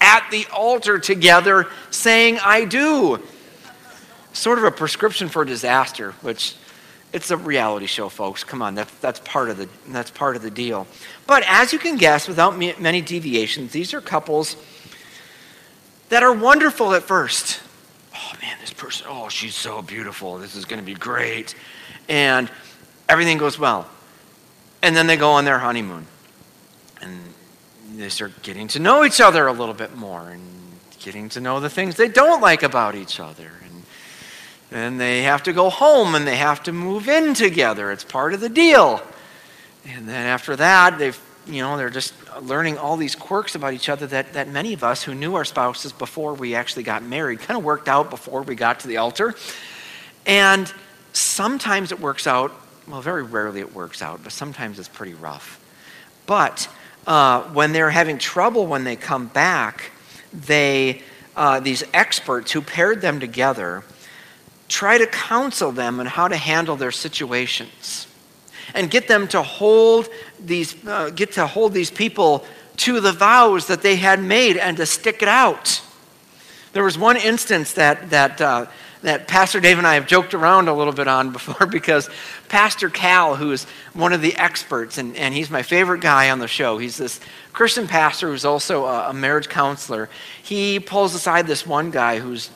at 0.00 0.30
the 0.30 0.46
altar 0.52 0.98
together 0.98 1.66
saying, 1.90 2.38
I 2.42 2.64
do. 2.64 3.20
Sort 4.32 4.58
of 4.58 4.64
a 4.64 4.70
prescription 4.70 5.28
for 5.28 5.44
disaster, 5.44 6.12
which 6.22 6.56
it's 7.14 7.30
a 7.30 7.36
reality 7.36 7.86
show, 7.86 8.08
folks. 8.08 8.42
Come 8.42 8.60
on, 8.60 8.74
that's, 8.74 8.92
that's, 8.96 9.20
part, 9.20 9.48
of 9.48 9.56
the, 9.56 9.68
that's 9.88 10.10
part 10.10 10.34
of 10.34 10.42
the 10.42 10.50
deal. 10.50 10.88
But 11.28 11.44
as 11.46 11.72
you 11.72 11.78
can 11.78 11.96
guess, 11.96 12.26
without 12.26 12.58
many 12.58 13.00
deviations, 13.00 13.70
these 13.70 13.94
are 13.94 14.00
couples 14.00 14.56
that 16.08 16.24
are 16.24 16.32
wonderful 16.32 16.92
at 16.92 17.04
first. 17.04 17.60
Oh 18.16 18.32
man, 18.42 18.56
this 18.60 18.72
person, 18.72 19.06
oh, 19.08 19.28
she's 19.28 19.54
so 19.54 19.80
beautiful. 19.80 20.38
This 20.38 20.56
is 20.56 20.64
going 20.64 20.80
to 20.80 20.84
be 20.84 20.94
great. 20.94 21.54
And 22.08 22.50
everything 23.08 23.38
goes 23.38 23.60
well. 23.60 23.88
And 24.82 24.96
then 24.96 25.06
they 25.06 25.16
go 25.16 25.30
on 25.30 25.44
their 25.44 25.60
honeymoon. 25.60 26.08
And 27.00 27.20
they 27.94 28.08
start 28.08 28.42
getting 28.42 28.66
to 28.68 28.80
know 28.80 29.04
each 29.04 29.20
other 29.20 29.46
a 29.46 29.52
little 29.52 29.74
bit 29.74 29.94
more 29.94 30.30
and 30.30 30.42
getting 30.98 31.28
to 31.28 31.40
know 31.40 31.60
the 31.60 31.70
things 31.70 31.94
they 31.94 32.08
don't 32.08 32.40
like 32.40 32.64
about 32.64 32.96
each 32.96 33.20
other 33.20 33.52
and 34.74 35.00
they 35.00 35.22
have 35.22 35.44
to 35.44 35.54
go 35.54 35.70
home 35.70 36.14
and 36.14 36.26
they 36.26 36.36
have 36.36 36.62
to 36.64 36.72
move 36.72 37.08
in 37.08 37.32
together. 37.32 37.90
It's 37.90 38.04
part 38.04 38.34
of 38.34 38.40
the 38.40 38.50
deal. 38.50 39.00
And 39.86 40.06
then 40.08 40.26
after 40.26 40.56
that, 40.56 40.98
they've 40.98 41.18
you 41.46 41.60
know, 41.60 41.76
they're 41.76 41.90
just 41.90 42.14
learning 42.40 42.78
all 42.78 42.96
these 42.96 43.14
quirks 43.14 43.54
about 43.54 43.74
each 43.74 43.88
other 43.88 44.06
that, 44.06 44.32
that 44.32 44.48
many 44.48 44.72
of 44.72 44.82
us 44.82 45.02
who 45.02 45.14
knew 45.14 45.34
our 45.34 45.44
spouses 45.44 45.92
before 45.92 46.34
we 46.34 46.54
actually 46.54 46.82
got 46.82 47.02
married 47.02 47.40
kind 47.40 47.58
of 47.58 47.64
worked 47.64 47.88
out 47.88 48.10
before 48.10 48.42
we 48.42 48.54
got 48.54 48.80
to 48.80 48.88
the 48.88 48.96
altar. 48.96 49.34
And 50.26 50.72
sometimes 51.12 51.92
it 51.92 52.00
works 52.00 52.26
out, 52.26 52.52
well, 52.88 53.02
very 53.02 53.22
rarely 53.22 53.60
it 53.60 53.74
works 53.74 54.00
out, 54.00 54.22
but 54.22 54.32
sometimes 54.32 54.78
it's 54.78 54.88
pretty 54.88 55.14
rough. 55.14 55.60
But 56.26 56.68
uh, 57.06 57.42
when 57.50 57.72
they're 57.72 57.90
having 57.90 58.18
trouble 58.18 58.66
when 58.66 58.84
they 58.84 58.96
come 58.96 59.26
back, 59.26 59.90
they, 60.32 61.02
uh, 61.36 61.60
these 61.60 61.84
experts 61.92 62.52
who 62.52 62.62
paired 62.62 63.02
them 63.02 63.20
together, 63.20 63.84
try 64.74 64.98
to 64.98 65.06
counsel 65.06 65.70
them 65.70 66.00
on 66.00 66.06
how 66.06 66.26
to 66.26 66.36
handle 66.36 66.74
their 66.74 66.90
situations 66.90 68.08
and 68.74 68.90
get 68.90 69.06
them 69.06 69.28
to 69.28 69.40
hold 69.40 70.08
these 70.40 70.74
uh, 70.88 71.10
get 71.10 71.30
to 71.30 71.46
hold 71.46 71.72
these 71.72 71.92
people 71.92 72.44
to 72.76 72.98
the 72.98 73.12
vows 73.12 73.68
that 73.68 73.82
they 73.82 73.94
had 73.94 74.20
made 74.20 74.56
and 74.56 74.76
to 74.76 74.84
stick 74.84 75.22
it 75.22 75.28
out 75.28 75.80
there 76.72 76.82
was 76.82 76.98
one 76.98 77.16
instance 77.16 77.74
that 77.74 78.10
that 78.10 78.40
uh, 78.40 78.66
that 79.02 79.28
Pastor 79.28 79.60
Dave 79.60 79.78
and 79.78 79.86
I 79.86 79.94
have 79.94 80.06
joked 80.06 80.34
around 80.34 80.66
a 80.66 80.74
little 80.74 80.92
bit 80.92 81.06
on 81.06 81.30
before 81.38 81.66
because 81.66 82.10
Pastor 82.48 82.88
Cal, 82.88 83.36
who 83.36 83.52
is 83.52 83.64
one 83.92 84.12
of 84.12 84.22
the 84.22 84.34
experts, 84.34 84.98
and, 84.98 85.14
and 85.16 85.32
he's 85.32 85.50
my 85.50 85.62
favorite 85.62 86.00
guy 86.00 86.30
on 86.30 86.40
the 86.40 86.48
show, 86.48 86.78
he's 86.78 86.96
this 86.96 87.20
Christian 87.52 87.86
pastor 87.86 88.30
who's 88.30 88.44
also 88.44 88.86
a, 88.86 89.10
a 89.10 89.12
marriage 89.12 89.48
counselor. 89.48 90.08
He 90.42 90.80
pulls 90.80 91.14
aside 91.14 91.46
this 91.46 91.64
one 91.64 91.90
guy 91.92 92.18
who's 92.18 92.50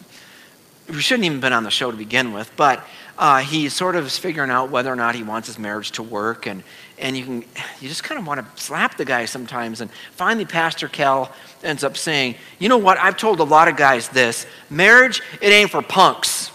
who 0.89 1.01
shouldn't 1.01 1.27
even 1.27 1.41
been 1.41 1.53
on 1.53 1.65
the 1.65 1.71
show 1.71 1.91
to 1.91 1.97
begin 1.97 2.33
with, 2.33 2.51
but 2.57 2.85
uh, 3.19 3.39
he 3.39 3.69
sort 3.69 3.95
of 3.95 4.07
is 4.07 4.17
figuring 4.17 4.51
out 4.51 4.71
whether 4.71 4.93
or 4.93 4.97
not 4.97 5.15
he 5.15 5.23
wants 5.23 5.49
his 5.49 5.59
marriage 5.59 5.93
to 5.93 6.03
work, 6.03 6.47
and 6.47 6.63
and 6.99 7.17
you 7.17 7.25
can 7.25 7.45
you 7.81 7.89
just 7.89 8.03
kind 8.05 8.19
of 8.19 8.27
want 8.27 8.41
to 8.41 8.63
slap 8.63 8.97
the 8.97 9.05
guy 9.05 9.27
sometimes. 9.27 9.81
And 9.81 9.91
finally, 10.13 10.45
Pastor 10.45 10.89
Cal 10.89 11.33
ends 11.63 11.85
up 11.85 11.97
saying, 11.97 12.37
"You 12.59 12.69
know 12.69 12.79
what? 12.79 12.97
I've 12.99 13.17
told 13.17 13.41
a 13.41 13.45
lot 13.45 13.69
of 13.69 13.77
guys 13.77 14.09
this: 14.09 14.47
marriage 14.71 15.21
it 15.43 15.49
ain't 15.49 15.71
for 15.71 15.83
punks. 15.83 16.51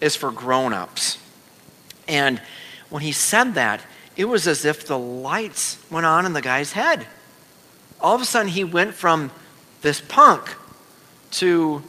It's 0.00 0.16
for 0.16 0.30
grown-ups." 0.30 1.18
And 2.08 2.40
when 2.88 3.02
he 3.02 3.12
said 3.12 3.54
that, 3.54 3.82
it 4.16 4.24
was 4.24 4.46
as 4.46 4.64
if 4.64 4.86
the 4.86 4.98
lights 4.98 5.78
went 5.90 6.06
on 6.06 6.26
in 6.26 6.32
the 6.32 6.42
guy's 6.42 6.72
head. 6.72 7.06
All 8.00 8.14
of 8.14 8.22
a 8.22 8.24
sudden, 8.24 8.48
he 8.48 8.64
went 8.64 8.94
from 8.94 9.30
this 9.82 10.00
punk 10.00 10.54
to 11.32 11.82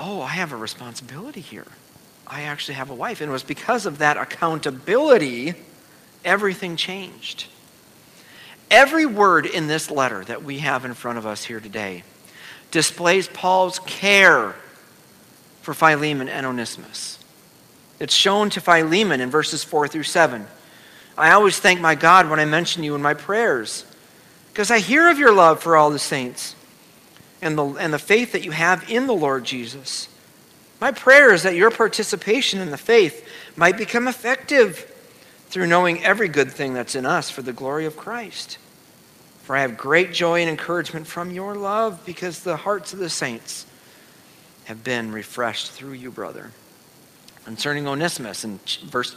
oh, 0.00 0.20
I 0.20 0.28
have 0.28 0.52
a 0.52 0.56
responsibility 0.56 1.40
here. 1.40 1.66
I 2.26 2.42
actually 2.42 2.74
have 2.74 2.90
a 2.90 2.94
wife. 2.94 3.20
And 3.20 3.30
it 3.30 3.32
was 3.32 3.42
because 3.42 3.86
of 3.86 3.98
that 3.98 4.16
accountability, 4.16 5.54
everything 6.24 6.76
changed. 6.76 7.46
Every 8.70 9.06
word 9.06 9.46
in 9.46 9.66
this 9.66 9.90
letter 9.90 10.24
that 10.24 10.42
we 10.42 10.58
have 10.58 10.84
in 10.84 10.94
front 10.94 11.18
of 11.18 11.26
us 11.26 11.44
here 11.44 11.60
today 11.60 12.02
displays 12.70 13.28
Paul's 13.28 13.78
care 13.80 14.56
for 15.62 15.74
Philemon 15.74 16.28
and 16.28 16.44
Onesimus. 16.44 17.18
It's 18.00 18.14
shown 18.14 18.50
to 18.50 18.60
Philemon 18.60 19.20
in 19.20 19.30
verses 19.30 19.62
4 19.62 19.86
through 19.86 20.02
7. 20.02 20.46
I 21.16 21.30
always 21.30 21.60
thank 21.60 21.80
my 21.80 21.94
God 21.94 22.28
when 22.28 22.40
I 22.40 22.44
mention 22.44 22.82
you 22.82 22.94
in 22.94 23.02
my 23.02 23.14
prayers, 23.14 23.86
because 24.52 24.70
I 24.70 24.80
hear 24.80 25.08
of 25.08 25.18
your 25.18 25.32
love 25.32 25.62
for 25.62 25.76
all 25.76 25.90
the 25.90 25.98
saints 25.98 26.53
and 27.44 27.58
the, 27.58 27.66
and 27.74 27.92
the 27.92 27.98
faith 27.98 28.32
that 28.32 28.42
you 28.42 28.50
have 28.50 28.90
in 28.90 29.06
the 29.06 29.14
Lord 29.14 29.44
Jesus. 29.44 30.08
My 30.80 30.90
prayer 30.90 31.32
is 31.32 31.42
that 31.42 31.54
your 31.54 31.70
participation 31.70 32.60
in 32.60 32.70
the 32.70 32.78
faith 32.78 33.28
might 33.54 33.76
become 33.76 34.08
effective 34.08 34.90
through 35.50 35.66
knowing 35.66 36.02
every 36.02 36.26
good 36.26 36.50
thing 36.50 36.72
that's 36.72 36.94
in 36.94 37.04
us 37.04 37.30
for 37.30 37.42
the 37.42 37.52
glory 37.52 37.84
of 37.84 37.98
Christ. 37.98 38.56
For 39.42 39.54
I 39.54 39.60
have 39.60 39.76
great 39.76 40.12
joy 40.12 40.40
and 40.40 40.48
encouragement 40.48 41.06
from 41.06 41.30
your 41.30 41.54
love 41.54 42.04
because 42.06 42.40
the 42.40 42.56
hearts 42.56 42.94
of 42.94 42.98
the 42.98 43.10
saints 43.10 43.66
have 44.64 44.82
been 44.82 45.12
refreshed 45.12 45.70
through 45.70 45.92
you, 45.92 46.10
brother. 46.10 46.50
Concerning 47.44 47.86
Onesimus, 47.86 48.42
in 48.42 48.58
verse 48.86 49.14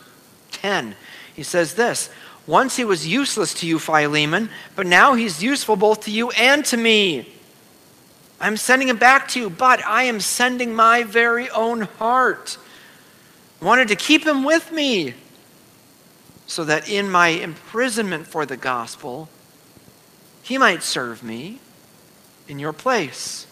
10, 0.52 0.98
he 1.34 1.44
says 1.44 1.76
this 1.76 2.10
Once 2.46 2.76
he 2.76 2.84
was 2.84 3.08
useless 3.08 3.54
to 3.54 3.66
you, 3.66 3.80
Philemon, 3.80 4.50
but 4.76 4.86
now 4.86 5.14
he's 5.14 5.42
useful 5.42 5.78
both 5.78 6.02
to 6.02 6.12
you 6.12 6.30
and 6.32 6.66
to 6.66 6.76
me. 6.76 7.34
I'm 8.40 8.58
sending 8.58 8.88
him 8.88 8.98
back 8.98 9.28
to 9.30 9.40
you, 9.40 9.50
but 9.50 9.84
I 9.86 10.04
am 10.04 10.20
sending 10.20 10.76
my 10.76 11.04
very 11.04 11.50
own 11.50 11.82
heart. 11.82 12.58
I 13.62 13.66
wanted 13.66 13.88
to 13.88 13.96
keep 13.96 14.26
him 14.26 14.44
with 14.44 14.72
me 14.72 15.16
so 16.46 16.64
that 16.64 16.90
in 16.90 17.10
my 17.10 17.30
imprisonment 17.30 18.28
for 18.28 18.46
the 18.46 18.58
gospel, 18.58 19.28
he 20.44 20.58
might 20.58 20.84
serve 20.84 21.24
me 21.24 21.60
in 22.48 22.60
your 22.60 22.74
place. 22.74 23.48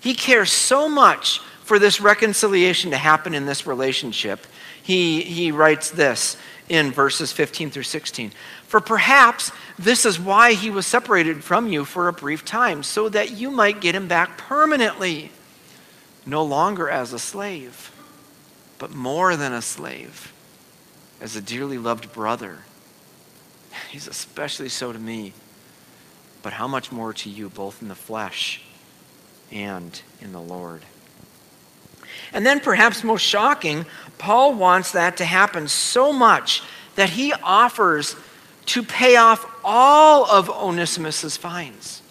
He 0.00 0.14
cares 0.14 0.50
so 0.50 0.88
much 0.88 1.38
for 1.62 1.78
this 1.78 2.00
reconciliation 2.00 2.90
to 2.90 2.96
happen 2.96 3.34
in 3.34 3.46
this 3.46 3.66
relationship. 3.66 4.46
He, 4.82 5.22
he 5.22 5.52
writes 5.52 5.90
this 5.90 6.36
in 6.68 6.90
verses 6.92 7.32
15 7.32 7.70
through 7.70 7.84
16. 7.84 8.32
For 8.66 8.80
perhaps 8.80 9.52
this 9.78 10.04
is 10.04 10.20
why 10.20 10.52
he 10.52 10.70
was 10.70 10.86
separated 10.86 11.42
from 11.42 11.68
you 11.68 11.84
for 11.84 12.08
a 12.08 12.12
brief 12.12 12.44
time, 12.44 12.82
so 12.82 13.08
that 13.08 13.32
you 13.32 13.50
might 13.50 13.80
get 13.80 13.94
him 13.94 14.06
back 14.06 14.38
permanently, 14.38 15.30
no 16.24 16.44
longer 16.44 16.88
as 16.88 17.12
a 17.12 17.18
slave, 17.18 17.90
but 18.78 18.92
more 18.92 19.36
than 19.36 19.52
a 19.52 19.62
slave, 19.62 20.32
as 21.20 21.34
a 21.34 21.40
dearly 21.40 21.78
loved 21.78 22.12
brother. 22.12 22.58
He's 23.90 24.06
especially 24.06 24.68
so 24.68 24.92
to 24.92 24.98
me, 24.98 25.32
but 26.42 26.52
how 26.52 26.68
much 26.68 26.92
more 26.92 27.12
to 27.12 27.30
you, 27.30 27.48
both 27.48 27.82
in 27.82 27.88
the 27.88 27.94
flesh 27.94 28.62
and 29.50 30.00
in 30.20 30.32
the 30.32 30.40
Lord. 30.40 30.82
And 32.32 32.44
then, 32.46 32.60
perhaps 32.60 33.02
most 33.02 33.22
shocking, 33.22 33.86
Paul 34.18 34.54
wants 34.54 34.92
that 34.92 35.16
to 35.16 35.24
happen 35.24 35.68
so 35.68 36.12
much 36.12 36.62
that 36.94 37.10
he 37.10 37.32
offers 37.32 38.14
to 38.66 38.82
pay 38.82 39.16
off 39.16 39.50
all 39.64 40.26
of 40.26 40.48
Onesimus's 40.48 41.36
fines. 41.36 42.02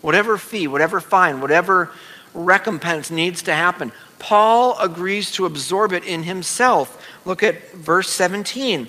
Whatever 0.00 0.38
fee, 0.38 0.66
whatever 0.66 1.00
fine, 1.00 1.40
whatever 1.40 1.92
recompense 2.32 3.10
needs 3.10 3.42
to 3.42 3.54
happen, 3.54 3.92
Paul 4.18 4.78
agrees 4.78 5.30
to 5.32 5.46
absorb 5.46 5.92
it 5.92 6.04
in 6.04 6.22
himself. 6.22 7.04
Look 7.24 7.42
at 7.42 7.72
verse 7.72 8.08
17. 8.10 8.88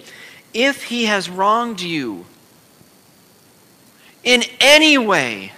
If 0.54 0.84
he 0.84 1.06
has 1.06 1.30
wronged 1.30 1.82
you 1.82 2.26
in 4.24 4.44
any 4.60 4.98
way, 4.98 5.52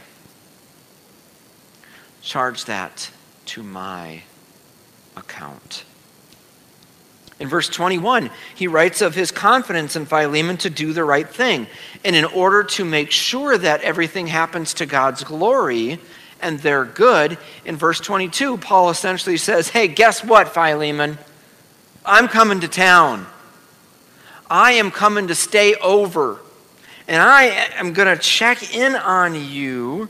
charge 2.22 2.66
that 2.66 3.12
to 3.48 3.62
my 3.62 4.24
account. 5.16 5.84
In 7.40 7.50
verse 7.50 7.68
21, 7.68 8.30
he 8.56 8.68
writes 8.68 9.02
of 9.02 9.14
his 9.14 9.32
confidence 9.32 9.96
in 9.96 10.06
Philemon 10.06 10.58
to 10.58 10.70
do 10.70 10.94
the 10.94 11.04
right 11.04 11.28
thing. 11.28 11.68
And 12.06 12.16
in 12.16 12.24
order 12.24 12.64
to 12.64 12.86
make 12.86 13.12
sure 13.12 13.58
that 13.58 13.82
everything 13.82 14.28
happens 14.28 14.74
to 14.76 14.86
God's 14.86 15.24
glory 15.24 16.00
and 16.42 16.60
they're 16.60 16.86
good, 16.86 17.38
in 17.66 17.76
verse 17.76 18.00
22, 18.00 18.58
Paul 18.58 18.90
essentially 18.90 19.38
says, 19.38 19.70
Hey, 19.70 19.88
guess 19.88 20.24
what, 20.24 20.50
Philemon? 20.50 21.18
I'm 22.06 22.28
coming 22.28 22.62
to 22.62 22.68
town. 22.68 23.26
I 24.50 24.74
am 24.74 24.92
coming 24.92 25.28
to 25.28 25.36
stay 25.36 25.76
over. 25.76 26.40
And 27.08 27.22
I 27.22 27.44
am 27.76 27.94
going 27.94 28.16
to 28.16 28.22
check 28.22 28.76
in 28.76 28.96
on 28.96 29.36
you 29.36 30.10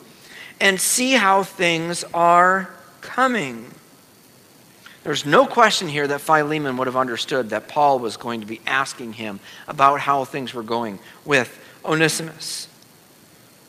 and 0.59 0.79
see 0.79 1.13
how 1.13 1.43
things 1.43 2.03
are 2.13 2.69
coming. 3.01 3.71
There's 5.05 5.23
no 5.23 5.45
question 5.45 5.87
here 5.87 6.07
that 6.07 6.21
Philemon 6.21 6.77
would 6.77 6.87
have 6.87 6.95
understood 6.95 7.51
that 7.51 7.67
Paul 7.67 7.99
was 7.99 8.17
going 8.17 8.41
to 8.41 8.47
be 8.47 8.59
asking 8.65 9.13
him 9.13 9.39
about 9.67 9.99
how 9.99 10.25
things 10.25 10.51
were 10.51 10.63
going 10.63 10.97
with 11.23 11.59
Onesimus. 11.85 12.67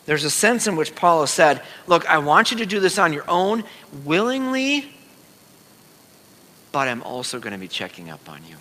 There's 0.07 0.25
a 0.25 0.31
sense 0.31 0.67
in 0.67 0.77
which 0.77 0.95
Paul 0.95 1.21
has 1.21 1.31
said, 1.31 1.61
Look, 1.87 2.09
I 2.09 2.17
want 2.17 2.53
you 2.53 2.57
to 2.57 2.65
do 2.65 2.81
this 2.81 2.97
on 2.97 3.13
your 3.13 3.29
own, 3.29 3.65
willingly, 4.03 4.95
but 6.73 6.89
I'm 6.89 7.03
also 7.03 7.39
going 7.39 7.53
to 7.53 7.59
be 7.59 7.69
checking 7.69 8.09
up 8.09 8.31
on 8.31 8.41
you 8.49 8.57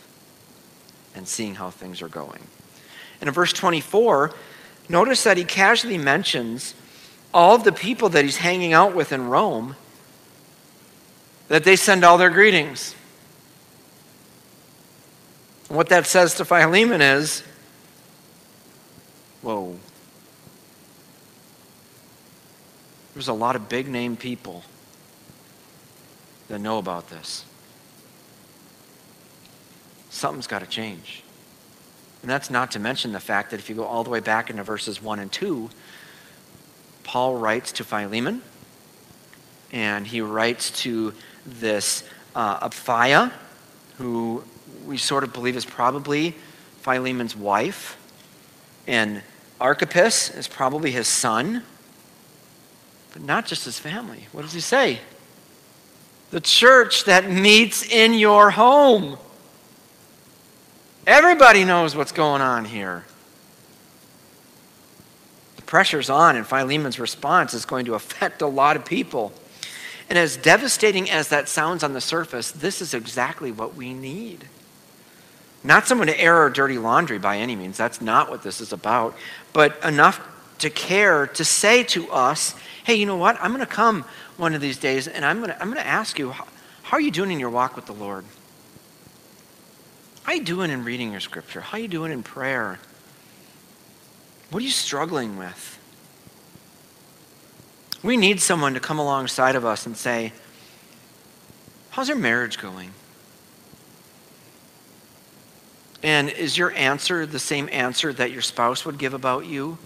and 1.15 1.25
seeing 1.25 1.55
how 1.55 1.69
things 1.69 2.01
are 2.01 2.09
going. 2.09 2.41
And 3.21 3.29
in 3.29 3.33
verse 3.33 3.53
24, 3.53 4.33
notice 4.89 5.23
that 5.23 5.37
he 5.37 5.45
casually 5.45 5.97
mentions 5.97 6.75
all 7.33 7.55
of 7.55 7.63
the 7.63 7.71
people 7.71 8.09
that 8.09 8.25
he's 8.25 8.35
hanging 8.35 8.73
out 8.73 8.93
with 8.93 9.13
in 9.13 9.29
Rome 9.29 9.77
that 11.47 11.63
they 11.63 11.75
send 11.75 12.03
all 12.03 12.17
their 12.17 12.29
greetings. 12.29 12.95
What 15.67 15.89
that 15.89 16.05
says 16.05 16.35
to 16.35 16.45
Philemon 16.45 17.01
is, 17.01 17.43
whoa. 19.41 19.77
There's 23.13 23.27
a 23.27 23.33
lot 23.33 23.55
of 23.55 23.69
big 23.69 23.87
name 23.87 24.17
people 24.17 24.63
that 26.47 26.59
know 26.59 26.77
about 26.77 27.09
this. 27.09 27.45
Something's 30.09 30.47
got 30.47 30.59
to 30.59 30.67
change. 30.67 31.23
And 32.21 32.29
that's 32.29 32.49
not 32.49 32.71
to 32.71 32.79
mention 32.79 33.11
the 33.11 33.19
fact 33.19 33.51
that 33.51 33.59
if 33.59 33.69
you 33.69 33.75
go 33.75 33.83
all 33.83 34.03
the 34.03 34.09
way 34.09 34.19
back 34.19 34.49
into 34.49 34.63
verses 34.63 35.01
1 35.01 35.19
and 35.19 35.31
2, 35.31 35.69
Paul 37.03 37.35
writes 37.35 37.71
to 37.73 37.83
Philemon, 37.83 38.41
and 39.71 40.07
he 40.07 40.21
writes 40.21 40.71
to 40.81 41.13
this 41.45 42.03
uh, 42.35 42.67
Apphia, 42.67 43.31
who 43.97 44.43
we 44.85 44.97
sort 44.97 45.23
of 45.23 45.33
believe 45.33 45.55
is 45.55 45.65
probably 45.65 46.35
Philemon's 46.81 47.35
wife, 47.35 47.97
and 48.87 49.21
Archippus 49.59 50.29
is 50.29 50.47
probably 50.47 50.91
his 50.91 51.07
son, 51.07 51.63
but 53.13 53.21
not 53.21 53.45
just 53.45 53.65
his 53.65 53.79
family. 53.79 54.27
What 54.31 54.41
does 54.41 54.53
he 54.53 54.59
say? 54.59 54.99
The 56.31 56.41
church 56.41 57.05
that 57.05 57.29
meets 57.29 57.83
in 57.83 58.13
your 58.13 58.51
home. 58.51 59.17
Everybody 61.07 61.63
knows 61.63 61.95
what's 61.95 62.11
going 62.11 62.41
on 62.41 62.65
here. 62.65 63.05
The 65.55 65.61
pressure's 65.61 66.09
on, 66.09 66.35
and 66.35 66.45
Philemon's 66.45 66.99
response 66.99 67.53
is 67.53 67.65
going 67.65 67.85
to 67.85 67.93
affect 67.93 68.41
a 68.41 68.47
lot 68.47 68.75
of 68.75 68.85
people. 68.85 69.31
And 70.09 70.19
as 70.19 70.37
devastating 70.37 71.09
as 71.09 71.29
that 71.29 71.49
sounds 71.49 71.83
on 71.83 71.93
the 71.93 72.01
surface, 72.01 72.51
this 72.51 72.81
is 72.81 72.93
exactly 72.93 73.51
what 73.51 73.75
we 73.75 73.93
need. 73.93 74.47
Not 75.63 75.87
someone 75.87 76.07
to 76.07 76.19
air 76.19 76.35
our 76.35 76.49
dirty 76.49 76.77
laundry 76.77 77.17
by 77.17 77.37
any 77.37 77.55
means. 77.55 77.75
That's 77.75 78.01
not 78.01 78.29
what 78.29 78.43
this 78.43 78.61
is 78.61 78.71
about. 78.71 79.15
But 79.51 79.83
enough 79.83 80.21
to 80.59 80.69
care 80.69 81.25
to 81.27 81.43
say 81.43 81.83
to 81.83 82.09
us, 82.11 82.55
hey, 82.83 82.95
you 82.95 83.05
know 83.05 83.17
what? 83.17 83.37
I'm 83.41 83.51
going 83.51 83.65
to 83.65 83.71
come 83.71 84.05
one 84.37 84.53
of 84.53 84.61
these 84.61 84.77
days 84.77 85.07
and 85.07 85.25
I'm 85.25 85.37
going 85.37 85.49
to, 85.49 85.61
I'm 85.61 85.73
to 85.73 85.85
ask 85.85 86.19
you, 86.19 86.31
how, 86.31 86.45
how 86.83 86.97
are 86.97 87.01
you 87.01 87.11
doing 87.11 87.31
in 87.31 87.39
your 87.39 87.49
walk 87.49 87.75
with 87.75 87.87
the 87.87 87.93
Lord? 87.93 88.25
How 90.23 90.33
are 90.33 90.35
you 90.35 90.43
doing 90.43 90.69
in 90.69 90.83
reading 90.83 91.11
your 91.11 91.19
scripture? 91.19 91.61
How 91.61 91.77
are 91.77 91.81
you 91.81 91.87
doing 91.87 92.11
in 92.11 92.21
prayer? 92.21 92.79
What 94.51 94.59
are 94.61 94.65
you 94.65 94.71
struggling 94.71 95.37
with? 95.37 95.79
We 98.05 98.17
need 98.17 98.39
someone 98.39 98.75
to 98.75 98.79
come 98.79 98.99
alongside 98.99 99.55
of 99.55 99.65
us 99.65 99.87
and 99.87 99.97
say, 99.97 100.31
How's 101.89 102.07
your 102.07 102.19
marriage 102.19 102.59
going? 102.59 102.91
And 106.03 106.29
is 106.29 106.55
your 106.55 106.71
answer 106.73 107.25
the 107.25 107.39
same 107.39 107.67
answer 107.71 108.13
that 108.13 108.29
your 108.29 108.43
spouse 108.43 108.85
would 108.85 108.99
give 108.99 109.15
about 109.15 109.47
you 109.47 109.79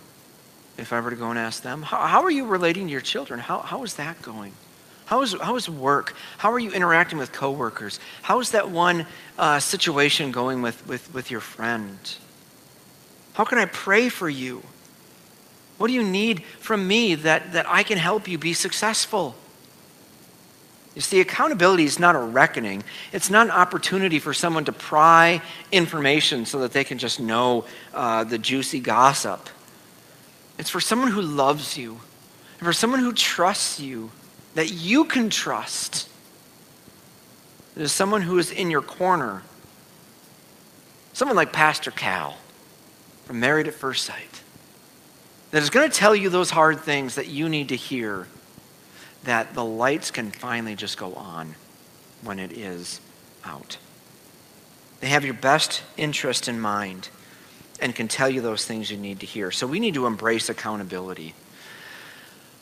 if 0.78 0.92
I 0.92 1.00
were 1.00 1.12
to 1.12 1.16
go 1.16 1.30
and 1.30 1.40
ask 1.40 1.64
them? 1.64 1.82
How, 1.82 2.08
how 2.08 2.22
are 2.24 2.30
you 2.30 2.46
relating 2.46 2.88
to 2.88 2.92
your 2.92 3.00
children? 3.00 3.40
How, 3.40 3.60
how 3.60 3.84
is 3.84 3.94
that 3.94 4.22
going? 4.22 4.52
How 5.06 5.22
is, 5.22 5.34
how 5.40 5.56
is 5.56 5.70
work? 5.70 6.14
How 6.40 6.52
are 6.52 6.60
you 6.60 6.72
interacting 6.72 7.20
with 7.20 7.32
coworkers? 7.32 8.02
How 8.22 8.42
is 8.42 8.52
that 8.52 8.70
one 8.70 9.06
uh, 9.38 9.62
situation 9.62 10.34
going 10.34 10.62
with, 10.62 10.86
with, 10.86 11.14
with 11.14 11.32
your 11.32 11.40
friend? 11.40 11.98
How 13.32 13.46
can 13.46 13.60
I 13.60 13.66
pray 13.66 14.10
for 14.10 14.28
you? 14.28 14.62
What 15.80 15.88
do 15.88 15.94
you 15.94 16.04
need 16.04 16.44
from 16.44 16.86
me 16.86 17.16
that, 17.16 17.54
that 17.54 17.66
I 17.68 17.84
can 17.84 17.98
help 17.98 18.28
you 18.28 18.38
be 18.38 18.52
successful? 18.54 19.34
You 20.94 21.02
see, 21.02 21.22
accountability 21.22 21.86
is 21.86 22.00
not 22.00 22.16
a 22.16 22.20
reckoning. 22.20 22.84
It's 23.14 23.30
not 23.30 23.48
an 23.48 23.52
opportunity 23.52 24.20
for 24.20 24.34
someone 24.34 24.66
to 24.66 24.74
pry 24.74 25.42
information 25.72 26.46
so 26.46 26.60
that 26.60 26.74
they 26.74 26.84
can 26.84 26.98
just 26.98 27.22
know 27.22 27.64
uh, 27.94 28.26
the 28.26 28.38
juicy 28.38 28.82
gossip. 28.82 29.50
It's 30.58 30.70
for 30.70 30.82
someone 30.82 31.12
who 31.12 31.22
loves 31.22 31.78
you, 31.78 31.92
and 31.92 32.66
for 32.66 32.74
someone 32.74 33.00
who 33.00 33.14
trusts 33.14 33.80
you, 33.80 34.12
that 34.56 34.74
you 34.74 35.06
can 35.06 35.30
trust. 35.30 36.10
It 37.78 37.84
is 37.84 37.94
someone 37.94 38.24
who 38.24 38.38
is 38.38 38.52
in 38.52 38.70
your 38.70 38.82
corner. 38.82 39.44
Someone 41.14 41.38
like 41.38 41.54
Pastor 41.54 41.92
Cal 41.92 42.36
from 43.24 43.40
Married 43.40 43.70
at 43.70 43.74
First 43.74 44.04
Sight 44.04 44.42
that 45.52 45.64
is 45.64 45.70
going 45.70 45.90
to 45.90 45.96
tell 45.96 46.16
you 46.16 46.30
those 46.30 46.52
hard 46.52 46.80
things 46.80 47.16
that 47.16 47.28
you 47.28 47.50
need 47.50 47.70
to 47.70 47.76
hear, 47.76 48.28
that 49.24 49.54
the 49.54 49.66
lights 49.66 50.12
can 50.12 50.32
finally 50.32 50.76
just 50.76 50.98
go 50.98 51.14
on 51.16 51.56
when 52.24 52.40
it 52.40 52.52
is 52.52 53.02
out. 53.44 53.78
They 55.00 55.08
have 55.08 55.26
your 55.26 55.34
best 55.34 55.84
interest 55.98 56.48
in 56.48 56.60
mind 56.60 57.10
and 57.82 57.96
can 57.96 58.08
tell 58.08 58.30
you 58.30 58.42
those 58.42 58.66
things 58.66 58.92
you 58.92 58.98
need 58.98 59.22
to 59.22 59.26
hear. 59.26 59.52
So 59.52 59.66
we 59.66 59.80
need 59.80 59.94
to 59.94 60.06
embrace 60.06 60.50
accountability. 60.50 61.34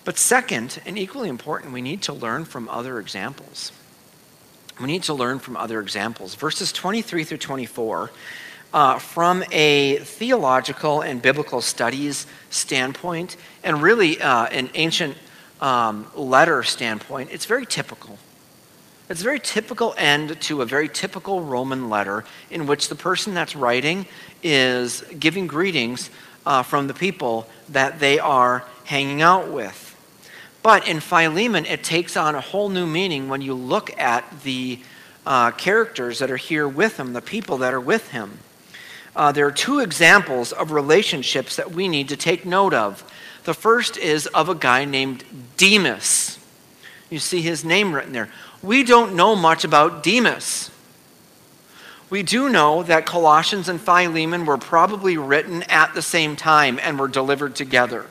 But 0.06 0.18
second, 0.18 0.80
and 0.86 0.98
equally 0.98 1.28
important, 1.28 1.74
we 1.74 1.82
need 1.82 2.04
to 2.04 2.14
learn 2.14 2.46
from 2.46 2.70
other 2.70 3.00
examples. 3.00 3.72
We 4.80 4.88
need 4.88 5.04
to 5.04 5.14
learn 5.14 5.40
from 5.40 5.58
other 5.58 5.82
examples. 5.82 6.36
Verses 6.36 6.72
23 6.72 7.24
through 7.24 7.40
24 7.40 8.12
uh, 8.74 9.00
from 9.00 9.44
a 9.52 9.98
theological 10.00 11.02
and 11.02 11.22
biblical 11.22 11.62
studies 11.62 12.28
standpoint, 12.50 13.38
and 13.64 13.82
really 13.82 14.20
uh, 14.22 14.46
an 14.48 14.70
ancient 14.74 15.16
um, 15.62 16.08
letter 16.16 16.64
standpoint, 16.64 17.30
it's 17.32 17.46
very 17.46 17.66
typical. 17.66 18.18
It's 19.10 19.22
a 19.22 19.24
very 19.24 19.40
typical 19.40 19.94
end 19.98 20.40
to 20.42 20.62
a 20.62 20.66
very 20.66 20.90
typical 20.90 21.42
Roman 21.42 21.90
letter 21.90 22.26
in 22.52 22.68
which 22.68 22.90
the 22.90 22.96
person 22.96 23.34
that's 23.34 23.56
writing 23.56 24.06
is 24.44 25.02
giving 25.18 25.48
greetings 25.48 26.10
uh, 26.46 26.64
from 26.64 26.88
the 26.88 26.94
people 26.94 27.48
that 27.70 28.00
they 28.00 28.20
are 28.20 28.66
hanging 28.84 29.22
out 29.22 29.50
with. 29.50 29.86
But 30.62 30.88
in 30.88 31.00
Philemon, 31.00 31.66
it 31.66 31.84
takes 31.84 32.18
on 32.18 32.36
a 32.36 32.42
whole 32.42 32.68
new 32.68 32.86
meaning 32.86 33.30
when 33.30 33.42
you 33.42 33.54
look 33.54 33.98
at 33.98 34.26
the 34.44 34.80
uh, 35.26 35.52
characters 35.52 36.20
that 36.20 36.30
are 36.30 36.38
here 36.38 36.68
with 36.68 36.98
him, 36.98 37.14
the 37.14 37.22
people 37.22 37.58
that 37.60 37.74
are 37.74 37.80
with 37.80 38.12
him 38.12 38.40
uh, 39.18 39.32
there 39.32 39.48
are 39.48 39.52
two 39.52 39.80
examples 39.80 40.52
of 40.52 40.72
relationships 40.72 41.56
that 41.56 41.72
we 41.72 41.88
need 41.88 42.08
to 42.10 42.16
take 42.16 42.46
note 42.46 42.74
of. 42.74 43.04
The 43.46 43.56
first 43.56 43.98
is 43.98 44.28
of 44.28 44.48
a 44.48 44.54
guy 44.54 44.86
named 44.86 45.24
Demas. 45.58 46.38
You 47.10 47.18
see 47.18 47.42
his 47.42 47.66
name 47.66 47.96
written 47.96 48.14
there. 48.14 48.30
We 48.62 48.84
don't 48.84 49.16
know 49.16 49.36
much 49.36 49.64
about 49.64 50.04
Demas. 50.04 50.70
We 52.12 52.22
do 52.22 52.48
know 52.48 52.84
that 52.84 53.08
Colossians 53.08 53.68
and 53.68 53.82
Philemon 53.82 54.46
were 54.46 54.58
probably 54.58 55.18
written 55.18 55.64
at 55.64 55.96
the 55.96 56.02
same 56.04 56.36
time 56.36 56.80
and 56.82 57.00
were 57.00 57.08
delivered 57.08 57.56
together. 57.56 58.06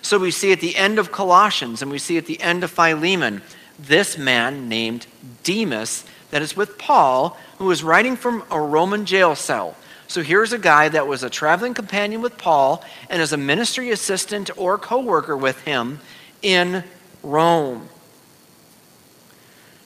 So 0.00 0.18
we 0.18 0.30
see 0.30 0.50
at 0.50 0.60
the 0.60 0.76
end 0.76 0.98
of 0.98 1.12
Colossians 1.12 1.82
and 1.82 1.90
we 1.90 1.98
see 1.98 2.16
at 2.16 2.26
the 2.26 2.40
end 2.40 2.64
of 2.64 2.70
Philemon 2.70 3.42
this 3.78 4.16
man 4.16 4.66
named 4.66 5.06
Demas 5.42 6.04
that 6.30 6.40
is 6.40 6.56
with 6.56 6.78
Paul, 6.78 7.36
who 7.58 7.70
is 7.70 7.84
writing 7.84 8.16
from 8.16 8.44
a 8.50 8.58
Roman 8.58 9.04
jail 9.04 9.34
cell. 9.34 9.76
So 10.08 10.22
here's 10.22 10.52
a 10.52 10.58
guy 10.58 10.88
that 10.88 11.06
was 11.06 11.22
a 11.22 11.30
traveling 11.30 11.74
companion 11.74 12.22
with 12.22 12.38
Paul 12.38 12.84
and 13.10 13.20
is 13.20 13.32
a 13.32 13.36
ministry 13.36 13.90
assistant 13.90 14.50
or 14.56 14.78
co 14.78 15.00
worker 15.00 15.36
with 15.36 15.60
him 15.62 16.00
in 16.42 16.84
Rome. 17.22 17.88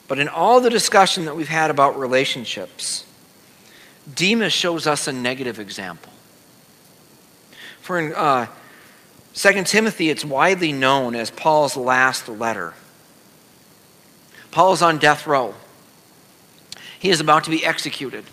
But 0.09 0.19
in 0.19 0.29
all 0.29 0.61
the 0.61 0.71
discussion 0.71 1.25
that 1.25 1.37
we've 1.37 1.49
had 1.49 1.71
about 1.71 1.99
relationships, 1.99 3.05
Demas 4.13 4.53
shows 4.53 4.87
us 4.87 5.07
a 5.07 5.13
negative 5.13 5.59
example. 5.59 6.13
For 7.81 7.99
in 7.99 8.13
uh, 8.15 8.47
2 9.35 9.65
Timothy, 9.65 10.11
it's 10.11 10.25
widely 10.25 10.73
known 10.73 11.15
as 11.15 11.31
Paul's 11.31 11.77
last 11.77 12.29
letter. 12.29 12.75
Paul 14.51 14.73
is 14.73 14.83
on 14.83 14.99
death 14.99 15.27
row. 15.27 15.55
He 16.99 17.09
is 17.11 17.21
about 17.21 17.45
to 17.45 17.51
be 17.51 17.65
executed. 17.65 18.25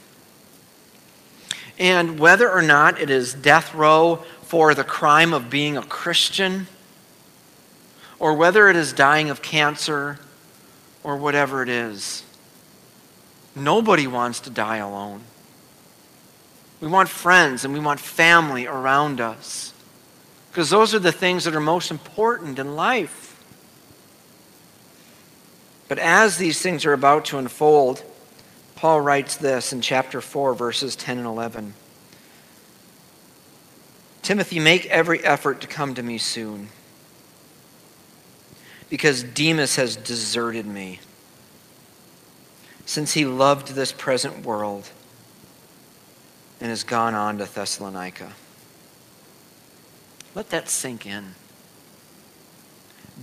And 1.79 2.19
whether 2.19 2.49
or 2.49 2.61
not 2.61 2.99
it 2.99 3.09
is 3.09 3.33
death 3.33 3.73
row 3.73 4.23
for 4.41 4.73
the 4.73 4.83
crime 4.83 5.33
of 5.33 5.49
being 5.49 5.77
a 5.77 5.83
Christian, 5.83 6.67
or 8.19 8.33
whether 8.33 8.67
it 8.69 8.75
is 8.75 8.93
dying 8.93 9.29
of 9.29 9.41
cancer, 9.41 10.19
or 11.03 11.15
whatever 11.17 11.61
it 11.61 11.69
is, 11.69 12.23
nobody 13.55 14.07
wants 14.07 14.39
to 14.41 14.49
die 14.49 14.77
alone. 14.77 15.21
We 16.81 16.87
want 16.87 17.09
friends 17.09 17.63
and 17.63 17.73
we 17.73 17.79
want 17.79 17.99
family 17.99 18.67
around 18.67 19.19
us 19.19 19.73
because 20.49 20.69
those 20.69 20.93
are 20.93 20.99
the 20.99 21.11
things 21.11 21.45
that 21.45 21.55
are 21.55 21.61
most 21.61 21.91
important 21.91 22.59
in 22.59 22.75
life. 22.75 23.39
But 25.87 25.99
as 25.99 26.37
these 26.37 26.61
things 26.61 26.85
are 26.85 26.93
about 26.93 27.25
to 27.25 27.37
unfold, 27.37 28.03
Paul 28.77 29.01
writes 29.01 29.35
this 29.35 29.73
in 29.73 29.81
chapter 29.81 30.21
4, 30.21 30.53
verses 30.53 30.95
10 30.95 31.17
and 31.17 31.25
11. 31.25 31.73
Timothy, 34.21 34.59
make 34.59 34.85
every 34.85 35.23
effort 35.23 35.61
to 35.61 35.67
come 35.67 35.95
to 35.95 36.03
me 36.03 36.19
soon, 36.19 36.69
because 38.87 39.23
Demas 39.23 39.77
has 39.77 39.95
deserted 39.95 40.67
me, 40.67 40.99
since 42.85 43.13
he 43.13 43.25
loved 43.25 43.69
this 43.69 43.91
present 43.91 44.45
world 44.45 44.91
and 46.61 46.69
has 46.69 46.83
gone 46.83 47.15
on 47.15 47.39
to 47.39 47.45
Thessalonica. 47.45 48.33
Let 50.35 50.51
that 50.51 50.69
sink 50.69 51.07
in. 51.07 51.33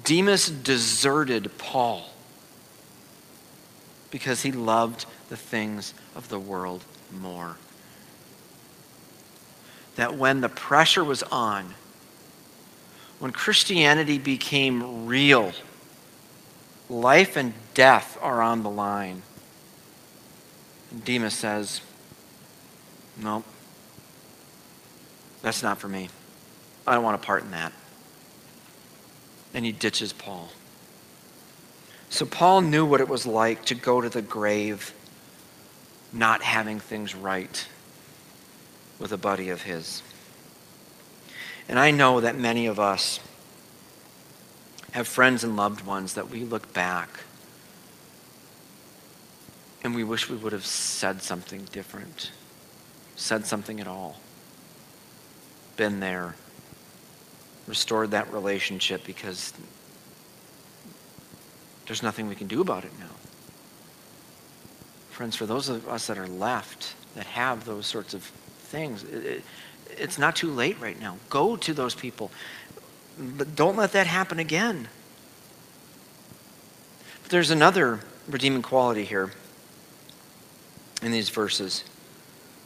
Demas 0.02 0.50
deserted 0.50 1.56
Paul 1.58 2.10
because 4.10 4.42
he 4.42 4.50
loved 4.50 5.06
the 5.28 5.36
things 5.36 5.94
of 6.14 6.28
the 6.28 6.38
world 6.38 6.84
more. 7.12 7.56
That 9.96 10.16
when 10.16 10.40
the 10.40 10.48
pressure 10.48 11.04
was 11.04 11.22
on, 11.24 11.74
when 13.18 13.30
Christianity 13.30 14.18
became 14.18 15.06
real, 15.06 15.52
life 16.88 17.36
and 17.36 17.54
death 17.74 18.18
are 18.20 18.42
on 18.42 18.62
the 18.62 18.70
line. 18.70 19.22
And 20.90 21.04
Demas 21.04 21.34
says, 21.34 21.80
No, 23.16 23.44
that's 25.42 25.62
not 25.62 25.78
for 25.78 25.88
me. 25.88 26.08
I 26.86 26.94
don't 26.94 27.04
want 27.04 27.20
to 27.20 27.26
part 27.26 27.44
in 27.44 27.50
that. 27.52 27.72
And 29.54 29.64
he 29.64 29.72
ditches 29.72 30.12
Paul. 30.12 30.50
So 32.10 32.26
Paul 32.26 32.60
knew 32.60 32.84
what 32.84 33.00
it 33.00 33.08
was 33.08 33.26
like 33.26 33.64
to 33.66 33.74
go 33.74 34.00
to 34.00 34.08
the 34.08 34.22
grave 34.22 34.92
not 36.14 36.42
having 36.42 36.78
things 36.78 37.14
right 37.14 37.66
with 38.98 39.12
a 39.12 39.18
buddy 39.18 39.50
of 39.50 39.62
his. 39.62 40.02
And 41.68 41.78
I 41.78 41.90
know 41.90 42.20
that 42.20 42.38
many 42.38 42.66
of 42.66 42.78
us 42.78 43.18
have 44.92 45.08
friends 45.08 45.42
and 45.42 45.56
loved 45.56 45.84
ones 45.84 46.14
that 46.14 46.30
we 46.30 46.44
look 46.44 46.72
back 46.72 47.08
and 49.82 49.94
we 49.94 50.04
wish 50.04 50.30
we 50.30 50.36
would 50.36 50.52
have 50.52 50.64
said 50.64 51.20
something 51.20 51.66
different, 51.72 52.30
said 53.16 53.44
something 53.44 53.80
at 53.80 53.88
all, 53.88 54.20
been 55.76 56.00
there, 56.00 56.36
restored 57.66 58.12
that 58.12 58.32
relationship 58.32 59.04
because 59.04 59.52
there's 61.86 62.02
nothing 62.02 62.28
we 62.28 62.34
can 62.34 62.46
do 62.46 62.60
about 62.60 62.84
it 62.84 62.92
now. 62.98 63.23
Friends, 65.14 65.36
for 65.36 65.46
those 65.46 65.68
of 65.68 65.88
us 65.88 66.08
that 66.08 66.18
are 66.18 66.26
left, 66.26 66.96
that 67.14 67.24
have 67.26 67.64
those 67.64 67.86
sorts 67.86 68.14
of 68.14 68.24
things, 68.24 69.04
it, 69.04 69.24
it, 69.24 69.42
it's 69.90 70.18
not 70.18 70.34
too 70.34 70.50
late 70.50 70.80
right 70.80 70.98
now. 70.98 71.18
Go 71.30 71.54
to 71.54 71.72
those 71.72 71.94
people. 71.94 72.32
But 73.16 73.54
don't 73.54 73.76
let 73.76 73.92
that 73.92 74.08
happen 74.08 74.40
again. 74.40 74.88
But 77.22 77.30
there's 77.30 77.52
another 77.52 78.00
redeeming 78.28 78.62
quality 78.62 79.04
here 79.04 79.30
in 81.00 81.12
these 81.12 81.28
verses. 81.28 81.84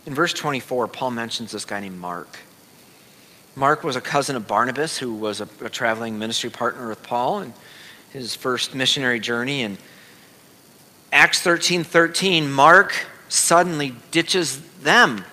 In 0.06 0.14
verse 0.14 0.32
24, 0.32 0.88
Paul 0.88 1.10
mentions 1.10 1.52
this 1.52 1.66
guy 1.66 1.80
named 1.80 1.98
Mark. 1.98 2.38
Mark 3.56 3.84
was 3.84 3.94
a 3.94 4.00
cousin 4.00 4.36
of 4.36 4.48
Barnabas, 4.48 4.96
who 4.96 5.12
was 5.12 5.42
a, 5.42 5.48
a 5.62 5.68
traveling 5.68 6.18
ministry 6.18 6.48
partner 6.48 6.88
with 6.88 7.02
Paul. 7.02 7.40
in 7.40 7.52
his 8.10 8.34
first 8.34 8.74
missionary 8.74 9.20
journey. 9.20 9.64
And 9.64 9.76
Acts 11.12 11.40
13 11.40 11.84
13, 11.84 12.50
Mark 12.50 13.06
suddenly 13.28 13.94
ditches 14.10 14.60
them. 14.82 15.24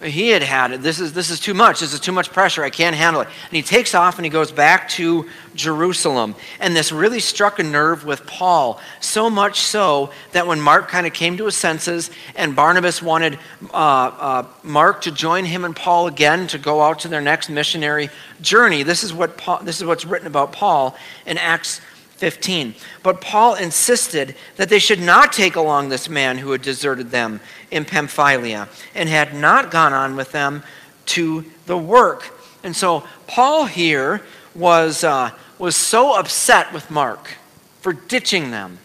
He 0.00 0.28
had 0.28 0.44
had 0.44 0.70
it. 0.70 0.82
This 0.82 1.00
is, 1.00 1.12
this 1.12 1.28
is 1.28 1.40
too 1.40 1.54
much. 1.54 1.80
This 1.80 1.92
is 1.92 1.98
too 1.98 2.12
much 2.12 2.30
pressure. 2.30 2.62
I 2.62 2.70
can't 2.70 2.94
handle 2.94 3.20
it. 3.20 3.26
And 3.26 3.56
he 3.56 3.62
takes 3.62 3.96
off 3.96 4.16
and 4.16 4.24
he 4.24 4.30
goes 4.30 4.52
back 4.52 4.88
to 4.90 5.28
Jerusalem. 5.56 6.36
And 6.60 6.76
this 6.76 6.92
really 6.92 7.18
struck 7.18 7.58
a 7.58 7.64
nerve 7.64 8.04
with 8.04 8.24
Paul, 8.24 8.80
so 9.00 9.28
much 9.28 9.58
so 9.58 10.12
that 10.30 10.46
when 10.46 10.60
Mark 10.60 10.86
kind 10.86 11.04
of 11.04 11.12
came 11.12 11.36
to 11.38 11.46
his 11.46 11.56
senses 11.56 12.12
and 12.36 12.54
Barnabas 12.54 13.02
wanted 13.02 13.40
uh, 13.72 13.76
uh, 13.76 14.46
Mark 14.62 15.00
to 15.00 15.10
join 15.10 15.44
him 15.44 15.64
and 15.64 15.74
Paul 15.74 16.06
again 16.06 16.46
to 16.48 16.58
go 16.58 16.80
out 16.80 17.00
to 17.00 17.08
their 17.08 17.20
next 17.20 17.50
missionary 17.50 18.08
journey, 18.40 18.84
this 18.84 19.02
is, 19.02 19.12
what 19.12 19.36
Paul, 19.36 19.58
this 19.64 19.78
is 19.80 19.84
what's 19.84 20.04
written 20.04 20.28
about 20.28 20.52
Paul 20.52 20.96
in 21.26 21.38
Acts 21.38 21.80
15. 22.18 22.74
But 23.02 23.20
Paul 23.20 23.54
insisted 23.54 24.34
that 24.56 24.68
they 24.68 24.78
should 24.80 25.00
not 25.00 25.32
take 25.32 25.56
along 25.56 25.88
this 25.88 26.08
man 26.08 26.38
who 26.38 26.50
had 26.50 26.62
deserted 26.62 27.10
them 27.10 27.40
in 27.70 27.84
Pamphylia 27.84 28.68
and 28.94 29.08
had 29.08 29.34
not 29.34 29.70
gone 29.70 29.92
on 29.92 30.16
with 30.16 30.32
them 30.32 30.62
to 31.06 31.44
the 31.66 31.78
work. 31.78 32.34
And 32.62 32.74
so 32.76 33.04
Paul 33.26 33.66
here 33.66 34.22
was, 34.54 35.04
uh, 35.04 35.30
was 35.58 35.76
so 35.76 36.18
upset 36.18 36.72
with 36.72 36.90
Mark 36.90 37.34
for 37.80 37.92
ditching 37.92 38.50
them. 38.50 38.78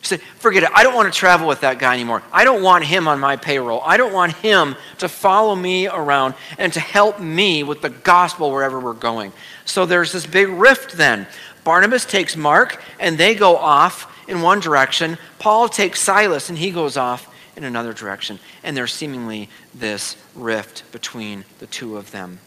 He 0.00 0.06
said, 0.06 0.22
Forget 0.38 0.62
it. 0.62 0.70
I 0.74 0.82
don't 0.82 0.94
want 0.94 1.12
to 1.12 1.18
travel 1.18 1.46
with 1.46 1.60
that 1.60 1.78
guy 1.78 1.92
anymore. 1.92 2.22
I 2.32 2.44
don't 2.44 2.62
want 2.62 2.84
him 2.84 3.06
on 3.06 3.20
my 3.20 3.36
payroll. 3.36 3.82
I 3.84 3.98
don't 3.98 4.14
want 4.14 4.32
him 4.36 4.76
to 4.98 5.08
follow 5.08 5.54
me 5.54 5.88
around 5.88 6.34
and 6.58 6.72
to 6.72 6.80
help 6.80 7.20
me 7.20 7.62
with 7.62 7.82
the 7.82 7.90
gospel 7.90 8.50
wherever 8.50 8.80
we're 8.80 8.94
going. 8.94 9.32
So 9.66 9.84
there's 9.84 10.12
this 10.12 10.26
big 10.26 10.48
rift 10.48 10.96
then. 10.96 11.26
Barnabas 11.64 12.04
takes 12.04 12.36
Mark, 12.36 12.82
and 12.98 13.18
they 13.18 13.34
go 13.34 13.56
off 13.56 14.06
in 14.28 14.40
one 14.42 14.60
direction. 14.60 15.18
Paul 15.38 15.68
takes 15.68 16.00
Silas, 16.00 16.48
and 16.48 16.58
he 16.58 16.70
goes 16.70 16.96
off 16.96 17.32
in 17.56 17.64
another 17.64 17.92
direction. 17.92 18.38
And 18.62 18.76
there's 18.76 18.92
seemingly 18.92 19.48
this 19.74 20.16
rift 20.34 20.90
between 20.92 21.44
the 21.58 21.66
two 21.66 21.96
of 21.96 22.10
them. 22.10 22.38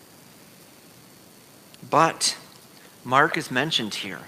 But 1.88 2.38
Mark 3.04 3.38
is 3.38 3.52
mentioned 3.52 3.96
here. 3.96 4.22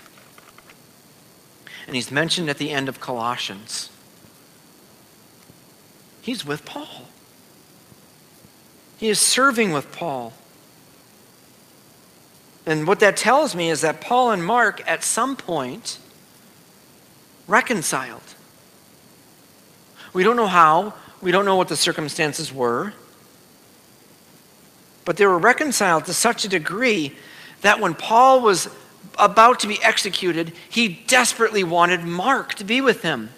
And 1.88 1.96
he's 1.96 2.12
mentioned 2.12 2.50
at 2.50 2.58
the 2.58 2.72
end 2.72 2.90
of 2.90 3.00
Colossians. 3.00 3.90
He's 6.22 6.46
with 6.46 6.66
Paul. 6.66 7.08
He 8.98 9.10
is 9.10 9.20
serving 9.20 9.72
with 9.72 9.92
Paul. 9.92 10.34
And 12.66 12.88
what 12.88 13.00
that 13.00 13.16
tells 13.16 13.56
me 13.56 13.70
is 13.70 13.82
that 13.82 14.02
Paul 14.02 14.32
and 14.32 14.44
Mark, 14.44 14.82
at 14.88 15.04
some 15.04 15.36
point, 15.36 16.00
reconciled. 17.48 18.22
We 20.14 20.24
don't 20.24 20.36
know 20.36 20.48
how, 20.48 20.94
we 21.22 21.32
don't 21.32 21.46
know 21.46 21.56
what 21.56 21.68
the 21.68 21.76
circumstances 21.76 22.52
were, 22.52 22.94
but 25.04 25.18
they 25.18 25.26
were 25.26 25.38
reconciled 25.38 26.06
to 26.06 26.14
such 26.14 26.46
a 26.46 26.48
degree 26.48 27.16
that 27.62 27.80
when 27.80 27.94
Paul 27.94 28.42
was 28.42 28.70
about 29.20 29.60
to 29.60 29.68
be 29.68 29.82
executed, 29.84 30.54
he 30.70 30.88
desperately 30.88 31.64
wanted 31.64 32.04
Mark 32.04 32.56
to 32.56 32.64
be 32.64 32.82
with 32.82 33.04
him. 33.04 33.30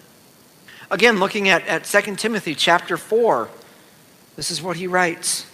Again, 0.89 1.19
looking 1.19 1.49
at, 1.49 1.67
at 1.67 1.83
2 1.83 2.15
Timothy 2.15 2.55
chapter 2.55 2.95
4, 2.95 3.49
this 4.37 4.49
is 4.49 4.61
what 4.61 4.77
he 4.77 4.87
writes 4.87 5.45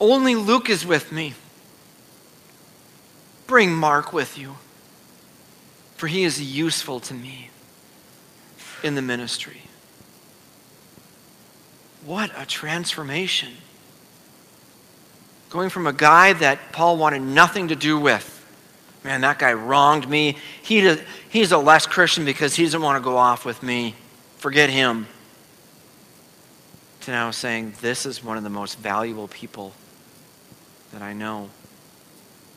Only 0.00 0.34
Luke 0.34 0.70
is 0.70 0.86
with 0.86 1.12
me. 1.12 1.34
Bring 3.50 3.74
Mark 3.74 4.12
with 4.12 4.38
you, 4.38 4.54
for 5.96 6.06
he 6.06 6.22
is 6.22 6.40
useful 6.40 7.00
to 7.00 7.12
me 7.12 7.50
in 8.84 8.94
the 8.94 9.02
ministry. 9.02 9.62
What 12.04 12.30
a 12.36 12.46
transformation. 12.46 13.48
Going 15.50 15.68
from 15.68 15.88
a 15.88 15.92
guy 15.92 16.32
that 16.34 16.70
Paul 16.70 16.96
wanted 16.96 17.22
nothing 17.22 17.66
to 17.66 17.74
do 17.74 17.98
with. 17.98 18.36
Man, 19.02 19.22
that 19.22 19.40
guy 19.40 19.52
wronged 19.52 20.08
me. 20.08 20.36
He 20.62 20.82
does, 20.82 21.00
he's 21.28 21.50
a 21.50 21.58
less 21.58 21.88
Christian 21.88 22.24
because 22.24 22.54
he 22.54 22.62
doesn't 22.62 22.80
want 22.80 23.02
to 23.02 23.04
go 23.04 23.16
off 23.16 23.44
with 23.44 23.64
me. 23.64 23.96
forget 24.36 24.70
him, 24.70 25.08
to 27.00 27.10
now 27.10 27.32
saying, 27.32 27.74
This 27.80 28.06
is 28.06 28.22
one 28.22 28.36
of 28.36 28.44
the 28.44 28.48
most 28.48 28.78
valuable 28.78 29.26
people 29.26 29.72
that 30.92 31.02
I 31.02 31.14
know, 31.14 31.50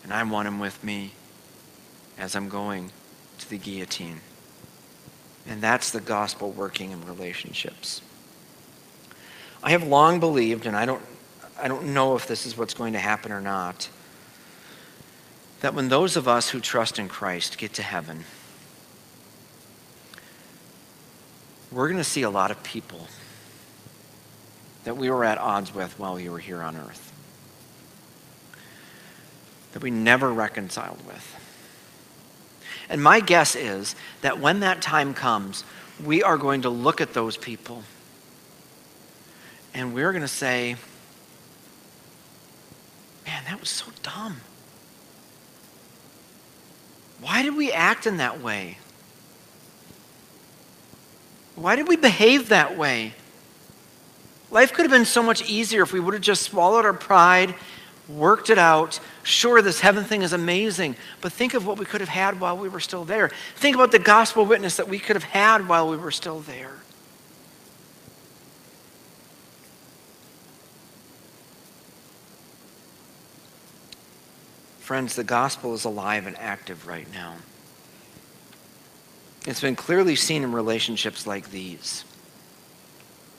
and 0.03 0.13
I 0.13 0.23
want 0.23 0.47
him 0.47 0.59
with 0.59 0.83
me 0.83 1.11
as 2.17 2.35
I'm 2.35 2.49
going 2.49 2.91
to 3.39 3.49
the 3.49 3.57
guillotine. 3.57 4.19
And 5.47 5.61
that's 5.61 5.91
the 5.91 6.01
gospel 6.01 6.51
working 6.51 6.91
in 6.91 7.05
relationships. 7.05 8.01
I 9.61 9.71
have 9.71 9.83
long 9.83 10.19
believed, 10.19 10.65
and 10.65 10.75
I 10.75 10.85
don't, 10.85 11.01
I 11.61 11.67
don't 11.67 11.93
know 11.93 12.15
if 12.15 12.27
this 12.27 12.45
is 12.45 12.57
what's 12.57 12.73
going 12.73 12.93
to 12.93 12.99
happen 12.99 13.31
or 13.31 13.41
not, 13.41 13.89
that 15.61 15.73
when 15.73 15.87
those 15.87 16.17
of 16.17 16.27
us 16.27 16.49
who 16.49 16.59
trust 16.59 16.99
in 16.99 17.07
Christ 17.07 17.57
get 17.57 17.73
to 17.73 17.83
heaven, 17.83 18.25
we're 21.71 21.87
going 21.87 21.97
to 21.97 22.03
see 22.03 22.23
a 22.23 22.29
lot 22.29 22.51
of 22.51 22.61
people 22.63 23.07
that 24.83 24.97
we 24.97 25.09
were 25.09 25.23
at 25.23 25.37
odds 25.37 25.73
with 25.73 25.97
while 25.97 26.15
we 26.15 26.27
were 26.29 26.39
here 26.39 26.61
on 26.61 26.75
earth, 26.75 27.13
that 29.73 29.81
we 29.81 29.91
never 29.91 30.31
reconciled 30.31 31.05
with. 31.05 31.39
And 32.89 33.01
my 33.01 33.19
guess 33.19 33.55
is 33.55 33.95
that 34.21 34.39
when 34.39 34.61
that 34.61 34.81
time 34.81 35.13
comes, 35.13 35.63
we 36.03 36.23
are 36.23 36.37
going 36.37 36.61
to 36.63 36.69
look 36.69 37.01
at 37.01 37.13
those 37.13 37.37
people 37.37 37.83
and 39.73 39.93
we're 39.93 40.11
going 40.11 40.21
to 40.21 40.27
say, 40.27 40.75
man, 43.25 43.43
that 43.45 43.59
was 43.59 43.69
so 43.69 43.85
dumb. 44.03 44.37
Why 47.19 47.41
did 47.41 47.55
we 47.55 47.71
act 47.71 48.05
in 48.05 48.17
that 48.17 48.41
way? 48.41 48.77
Why 51.55 51.75
did 51.75 51.87
we 51.87 51.95
behave 51.95 52.49
that 52.49 52.77
way? 52.77 53.13
Life 54.51 54.73
could 54.73 54.83
have 54.83 54.91
been 54.91 55.05
so 55.05 55.23
much 55.23 55.47
easier 55.49 55.81
if 55.81 55.93
we 55.93 55.99
would 55.99 56.13
have 56.13 56.21
just 56.21 56.43
swallowed 56.43 56.85
our 56.85 56.93
pride, 56.93 57.55
worked 58.07 58.49
it 58.49 58.59
out. 58.59 58.99
Sure, 59.23 59.61
this 59.61 59.79
heaven 59.79 60.03
thing 60.03 60.21
is 60.21 60.33
amazing, 60.33 60.97
but 61.21 61.31
think 61.31 61.53
of 61.53 61.65
what 61.65 61.77
we 61.77 61.85
could 61.85 62.01
have 62.01 62.09
had 62.09 62.41
while 62.41 62.57
we 62.57 62.67
were 62.67 62.81
still 62.81 63.05
there. 63.05 63.31
Think 63.55 63.73
about 63.73 63.93
the 63.93 63.99
gospel 63.99 64.45
witness 64.45 64.75
that 64.75 64.89
we 64.89 64.99
could 64.99 65.15
have 65.15 65.23
had 65.23 65.69
while 65.69 65.89
we 65.89 65.95
were 65.95 66.11
still 66.11 66.41
there. 66.41 66.75
Friends, 74.79 75.15
the 75.15 75.23
gospel 75.23 75.73
is 75.73 75.85
alive 75.85 76.27
and 76.27 76.37
active 76.37 76.85
right 76.85 77.07
now. 77.13 77.35
It's 79.47 79.61
been 79.61 79.77
clearly 79.77 80.17
seen 80.17 80.43
in 80.43 80.51
relationships 80.51 81.25
like 81.25 81.49
these. 81.51 82.03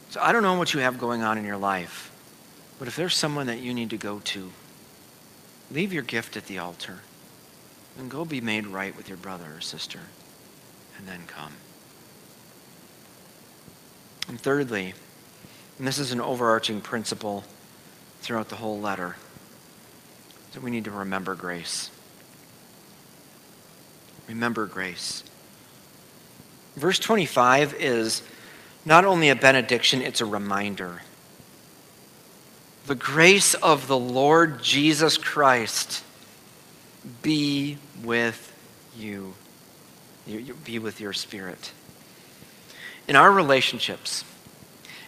So 0.08 0.20
I 0.22 0.32
don't 0.32 0.42
know 0.42 0.54
what 0.54 0.72
you 0.72 0.80
have 0.80 0.98
going 0.98 1.22
on 1.22 1.36
in 1.36 1.44
your 1.44 1.58
life, 1.58 2.10
but 2.78 2.88
if 2.88 2.96
there's 2.96 3.14
someone 3.14 3.48
that 3.48 3.60
you 3.60 3.74
need 3.74 3.90
to 3.90 3.98
go 3.98 4.20
to, 4.20 4.50
leave 5.70 5.92
your 5.92 6.02
gift 6.02 6.36
at 6.36 6.46
the 6.46 6.58
altar 6.58 7.00
and 7.98 8.10
go 8.10 8.24
be 8.24 8.40
made 8.40 8.66
right 8.66 8.96
with 8.96 9.08
your 9.08 9.16
brother 9.18 9.46
or 9.56 9.60
sister, 9.60 10.00
and 10.98 11.06
then 11.06 11.22
come. 11.26 11.52
And 14.28 14.40
thirdly, 14.40 14.94
and 15.78 15.86
this 15.86 15.98
is 15.98 16.12
an 16.12 16.20
overarching 16.20 16.80
principle 16.80 17.44
throughout 18.20 18.48
the 18.48 18.56
whole 18.56 18.80
letter, 18.80 19.16
that 20.52 20.62
we 20.62 20.70
need 20.70 20.84
to 20.84 20.90
remember 20.90 21.34
grace. 21.34 21.90
Remember 24.28 24.66
grace. 24.66 25.24
Verse 26.76 26.98
25 26.98 27.74
is 27.74 28.22
not 28.84 29.04
only 29.04 29.28
a 29.28 29.36
benediction, 29.36 30.00
it's 30.00 30.20
a 30.20 30.26
reminder. 30.26 31.02
The 32.86 32.94
grace 32.94 33.54
of 33.54 33.86
the 33.86 33.98
Lord 33.98 34.62
Jesus 34.62 35.16
Christ 35.16 36.04
be 37.22 37.78
with 38.02 38.52
you. 38.94 39.34
Be 40.64 40.78
with 40.78 41.00
your 41.00 41.14
spirit. 41.14 41.72
In 43.08 43.16
our 43.16 43.32
relationships, 43.32 44.22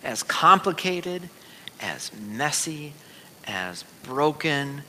as 0.03 0.23
complicated, 0.23 1.29
as 1.79 2.11
messy, 2.19 2.95
as 3.47 3.85
broken, 4.03 4.83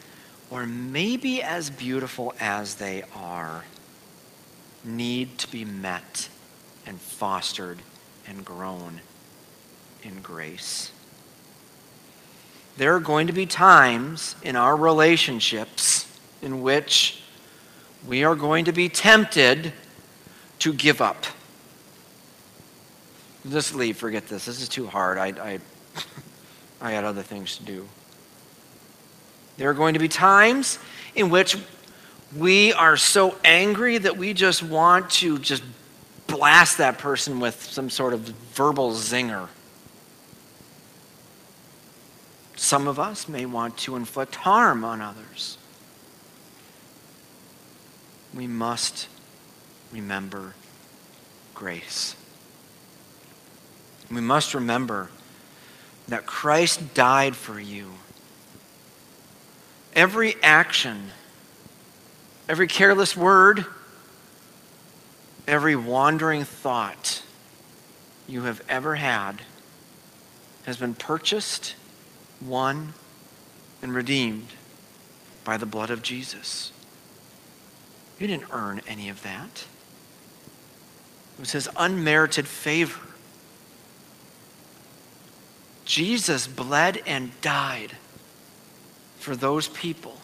or 0.49 0.65
maybe 0.65 1.43
as 1.43 1.69
beautiful 1.69 2.33
as 2.39 2.75
they 2.75 3.03
are, 3.13 3.65
need 4.85 5.37
to 5.39 5.51
be 5.51 5.65
met 5.65 6.29
and 6.85 7.01
fostered 7.01 7.79
and 8.25 8.45
grown 8.45 9.01
in 10.03 10.21
grace. 10.21 10.91
There 12.77 12.95
are 12.95 12.99
going 12.99 13.27
to 13.27 13.33
be 13.33 13.47
times 13.47 14.35
in 14.43 14.55
our 14.55 14.75
relationships 14.75 16.07
in 16.41 16.61
which 16.61 17.21
we 18.07 18.23
are 18.23 18.35
going 18.35 18.65
to 18.65 18.71
be 18.71 18.87
tempted 18.87 19.73
to 20.59 20.73
give 20.73 21.01
up. 21.01 21.25
Just 23.49 23.73
leave, 23.73 23.97
forget 23.97 24.27
this. 24.27 24.45
This 24.45 24.61
is 24.61 24.69
too 24.69 24.85
hard. 24.85 25.17
I, 25.17 25.27
I, 25.27 25.59
I 26.81 26.91
had 26.91 27.03
other 27.03 27.23
things 27.23 27.57
to 27.57 27.63
do. 27.63 27.87
There 29.57 29.69
are 29.69 29.73
going 29.73 29.93
to 29.93 29.99
be 29.99 30.07
times 30.07 30.77
in 31.15 31.31
which 31.31 31.57
we 32.35 32.73
are 32.73 32.95
so 32.95 33.35
angry 33.43 33.97
that 33.97 34.17
we 34.17 34.33
just 34.33 34.61
want 34.61 35.09
to 35.11 35.39
just 35.39 35.63
blast 36.27 36.77
that 36.77 36.99
person 36.99 37.39
with 37.39 37.63
some 37.63 37.89
sort 37.89 38.13
of 38.13 38.19
verbal 38.19 38.91
zinger. 38.91 39.47
Some 42.57 42.87
of 42.87 42.99
us 42.99 43.29
may 43.29 43.45
want 43.45 43.77
to 43.77 43.95
inflict 43.95 44.35
harm 44.35 44.83
on 44.83 44.99
others. 44.99 45.57
We 48.33 48.47
must 48.47 49.07
remember 49.93 50.53
grace. 51.53 52.15
We 54.11 54.21
must 54.21 54.53
remember 54.53 55.09
that 56.07 56.25
Christ 56.25 56.93
died 56.93 57.35
for 57.35 57.59
you 57.59 57.93
every 59.93 60.35
action, 60.43 61.09
every 62.47 62.67
careless 62.67 63.17
word, 63.17 63.65
every 65.47 65.75
wandering 65.75 66.43
thought 66.43 67.23
you 68.27 68.43
have 68.43 68.61
ever 68.69 68.95
had 68.95 69.41
has 70.65 70.77
been 70.77 70.93
purchased, 70.93 71.75
won, 72.41 72.93
and 73.81 73.93
redeemed 73.93 74.49
by 75.43 75.57
the 75.57 75.65
blood 75.65 75.89
of 75.89 76.01
Jesus. 76.01 76.71
You 78.19 78.27
didn't 78.27 78.49
earn 78.51 78.81
any 78.87 79.09
of 79.09 79.23
that. 79.23 79.65
It 81.37 81.39
was 81.39 81.51
his 81.51 81.69
unmerited 81.77 82.47
favor. 82.47 83.01
Jesus 85.85 86.47
bled 86.47 87.01
and 87.05 87.39
died 87.41 87.93
for 89.19 89.35
those 89.35 89.67
people 89.69 90.17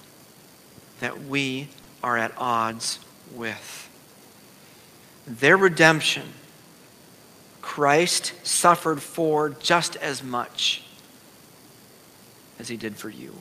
that 1.00 1.24
we 1.24 1.70
are 2.04 2.18
at 2.18 2.34
odds 2.38 3.00
with. 3.34 3.90
Their 5.26 5.56
redemption, 5.56 6.34
Christ 7.62 8.34
suffered 8.44 9.02
for 9.02 9.50
just 9.50 9.96
as 9.98 10.22
much 10.22 10.83
as 12.60 12.68
he 12.68 12.78
did 12.78 12.96
for 12.96 13.10
you. 13.10 13.36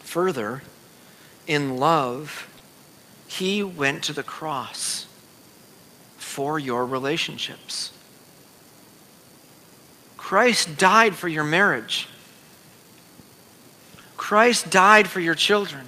Further, 0.00 0.62
in 1.46 1.76
love, 1.76 2.48
he 3.26 3.62
went 3.62 4.02
to 4.04 4.12
the 4.12 4.22
cross 4.22 5.06
for 6.16 6.58
your 6.58 6.84
relationships. 6.84 7.92
Christ 10.16 10.76
died 10.76 11.14
for 11.14 11.28
your 11.28 11.44
marriage. 11.44 12.08
Christ 14.16 14.70
died 14.70 15.08
for 15.08 15.20
your 15.20 15.34
children. 15.34 15.86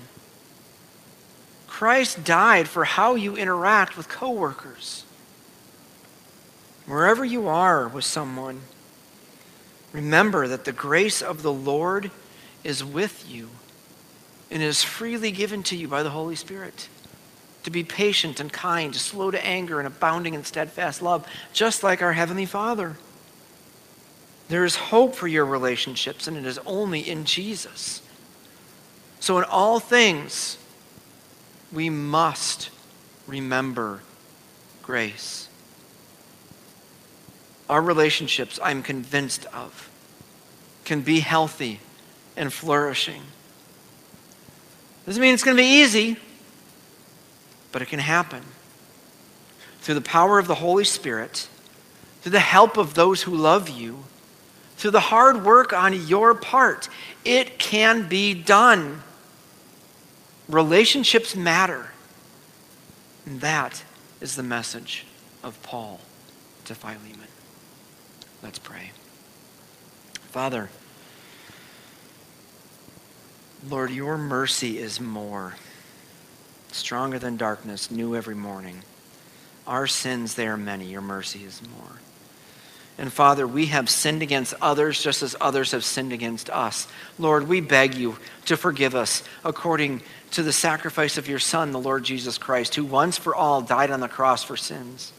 Christ 1.66 2.24
died 2.24 2.68
for 2.68 2.84
how 2.84 3.14
you 3.14 3.36
interact 3.36 3.96
with 3.96 4.08
coworkers. 4.08 5.04
Wherever 6.86 7.24
you 7.24 7.48
are 7.48 7.88
with 7.88 8.04
someone, 8.04 8.60
remember 9.94 10.46
that 10.48 10.66
the 10.66 10.72
grace 10.72 11.22
of 11.22 11.42
the 11.42 11.52
Lord 11.52 12.10
is 12.62 12.84
with 12.84 13.30
you 13.30 13.48
and 14.50 14.62
is 14.62 14.82
freely 14.82 15.30
given 15.30 15.62
to 15.62 15.76
you 15.76 15.88
by 15.88 16.02
the 16.02 16.10
Holy 16.10 16.34
Spirit. 16.34 16.88
To 17.62 17.70
be 17.70 17.82
patient 17.82 18.40
and 18.40 18.52
kind, 18.52 18.94
slow 18.94 19.30
to 19.30 19.46
anger, 19.46 19.78
and 19.78 19.86
abounding 19.86 20.34
in 20.34 20.44
steadfast 20.44 21.00
love, 21.00 21.26
just 21.54 21.82
like 21.82 22.02
our 22.02 22.12
Heavenly 22.12 22.44
Father. 22.44 22.96
There 24.48 24.64
is 24.64 24.76
hope 24.76 25.14
for 25.14 25.26
your 25.26 25.46
relationships, 25.46 26.28
and 26.28 26.36
it 26.36 26.44
is 26.44 26.58
only 26.66 27.00
in 27.00 27.24
Jesus. 27.24 28.02
So, 29.20 29.38
in 29.38 29.44
all 29.44 29.80
things, 29.80 30.58
we 31.72 31.88
must 31.88 32.68
remember 33.26 34.02
grace. 34.82 35.48
Our 37.68 37.80
relationships, 37.80 38.58
I'm 38.62 38.82
convinced 38.82 39.46
of, 39.46 39.90
can 40.84 41.00
be 41.00 41.20
healthy 41.20 41.80
and 42.36 42.52
flourishing. 42.52 43.22
Doesn't 45.06 45.20
mean 45.20 45.34
it's 45.34 45.44
going 45.44 45.56
to 45.56 45.62
be 45.62 45.68
easy, 45.68 46.16
but 47.72 47.82
it 47.82 47.88
can 47.88 47.98
happen. 47.98 48.42
Through 49.80 49.96
the 49.96 50.00
power 50.00 50.38
of 50.38 50.46
the 50.46 50.56
Holy 50.56 50.84
Spirit, 50.84 51.48
through 52.22 52.32
the 52.32 52.40
help 52.40 52.76
of 52.76 52.94
those 52.94 53.22
who 53.22 53.34
love 53.34 53.68
you, 53.68 54.04
through 54.76 54.92
the 54.92 55.00
hard 55.00 55.44
work 55.44 55.72
on 55.72 56.06
your 56.06 56.34
part, 56.34 56.88
it 57.24 57.58
can 57.58 58.08
be 58.08 58.34
done. 58.34 59.02
Relationships 60.48 61.36
matter. 61.36 61.90
And 63.26 63.40
that 63.40 63.84
is 64.20 64.36
the 64.36 64.42
message 64.42 65.06
of 65.42 65.62
Paul 65.62 66.00
to 66.64 66.74
Philemon. 66.74 67.28
Let's 68.44 68.58
pray. 68.58 68.90
Father, 70.30 70.68
Lord, 73.70 73.90
your 73.90 74.18
mercy 74.18 74.78
is 74.78 75.00
more, 75.00 75.54
stronger 76.70 77.18
than 77.18 77.38
darkness, 77.38 77.90
new 77.90 78.14
every 78.14 78.34
morning. 78.34 78.82
Our 79.66 79.86
sins, 79.86 80.34
they 80.34 80.46
are 80.46 80.58
many. 80.58 80.84
Your 80.84 81.00
mercy 81.00 81.42
is 81.44 81.62
more. 81.66 82.00
And 82.98 83.10
Father, 83.10 83.46
we 83.46 83.66
have 83.66 83.88
sinned 83.88 84.20
against 84.20 84.52
others 84.60 85.02
just 85.02 85.22
as 85.22 85.34
others 85.40 85.72
have 85.72 85.82
sinned 85.82 86.12
against 86.12 86.50
us. 86.50 86.86
Lord, 87.18 87.48
we 87.48 87.62
beg 87.62 87.94
you 87.94 88.18
to 88.44 88.58
forgive 88.58 88.94
us 88.94 89.22
according 89.42 90.02
to 90.32 90.42
the 90.42 90.52
sacrifice 90.52 91.16
of 91.16 91.28
your 91.28 91.38
Son, 91.38 91.72
the 91.72 91.80
Lord 91.80 92.04
Jesus 92.04 92.36
Christ, 92.36 92.74
who 92.74 92.84
once 92.84 93.16
for 93.16 93.34
all 93.34 93.62
died 93.62 93.90
on 93.90 94.00
the 94.00 94.06
cross 94.08 94.44
for 94.44 94.58
sins. 94.58 95.14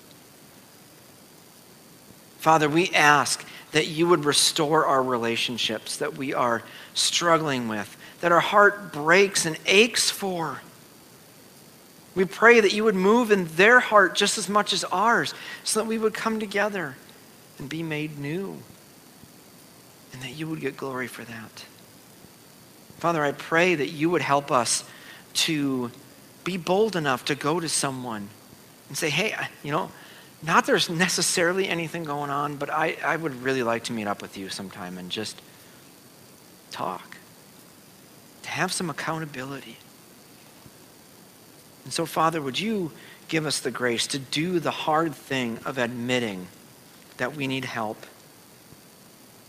Father, 2.45 2.69
we 2.69 2.91
ask 2.91 3.43
that 3.71 3.87
you 3.87 4.07
would 4.07 4.23
restore 4.23 4.85
our 4.85 5.01
relationships 5.01 5.97
that 5.97 6.15
we 6.15 6.31
are 6.31 6.61
struggling 6.93 7.67
with, 7.67 7.97
that 8.21 8.31
our 8.31 8.39
heart 8.39 8.93
breaks 8.93 9.47
and 9.47 9.57
aches 9.65 10.11
for. 10.11 10.61
We 12.13 12.25
pray 12.25 12.59
that 12.59 12.71
you 12.71 12.83
would 12.83 12.93
move 12.93 13.31
in 13.31 13.45
their 13.55 13.79
heart 13.79 14.13
just 14.13 14.37
as 14.37 14.47
much 14.47 14.73
as 14.73 14.83
ours, 14.83 15.33
so 15.63 15.79
that 15.79 15.87
we 15.87 15.97
would 15.97 16.13
come 16.13 16.39
together 16.39 16.97
and 17.57 17.67
be 17.67 17.81
made 17.81 18.19
new, 18.19 18.61
and 20.13 20.21
that 20.21 20.37
you 20.37 20.47
would 20.47 20.61
get 20.61 20.77
glory 20.77 21.07
for 21.07 21.23
that. 21.23 21.65
Father, 22.99 23.23
I 23.23 23.31
pray 23.31 23.73
that 23.73 23.89
you 23.89 24.11
would 24.11 24.21
help 24.21 24.51
us 24.51 24.83
to 25.33 25.89
be 26.43 26.57
bold 26.57 26.95
enough 26.95 27.25
to 27.25 27.33
go 27.33 27.59
to 27.59 27.67
someone 27.67 28.29
and 28.87 28.95
say, 28.95 29.09
hey, 29.09 29.33
you 29.63 29.71
know, 29.71 29.89
not 30.45 30.65
there's 30.65 30.89
necessarily 30.89 31.67
anything 31.67 32.03
going 32.03 32.29
on, 32.29 32.57
but 32.57 32.69
I, 32.69 32.97
I 33.03 33.15
would 33.15 33.41
really 33.41 33.63
like 33.63 33.85
to 33.85 33.93
meet 33.93 34.07
up 34.07 34.21
with 34.21 34.37
you 34.37 34.49
sometime 34.49 34.97
and 34.97 35.09
just 35.09 35.41
talk, 36.71 37.17
to 38.43 38.49
have 38.49 38.71
some 38.71 38.89
accountability. 38.89 39.77
And 41.83 41.93
so, 41.93 42.05
Father, 42.05 42.41
would 42.41 42.59
you 42.59 42.91
give 43.27 43.45
us 43.45 43.59
the 43.59 43.71
grace 43.71 44.07
to 44.07 44.19
do 44.19 44.59
the 44.59 44.71
hard 44.71 45.15
thing 45.15 45.59
of 45.65 45.77
admitting 45.77 46.47
that 47.17 47.35
we 47.35 47.47
need 47.47 47.65
help? 47.65 48.05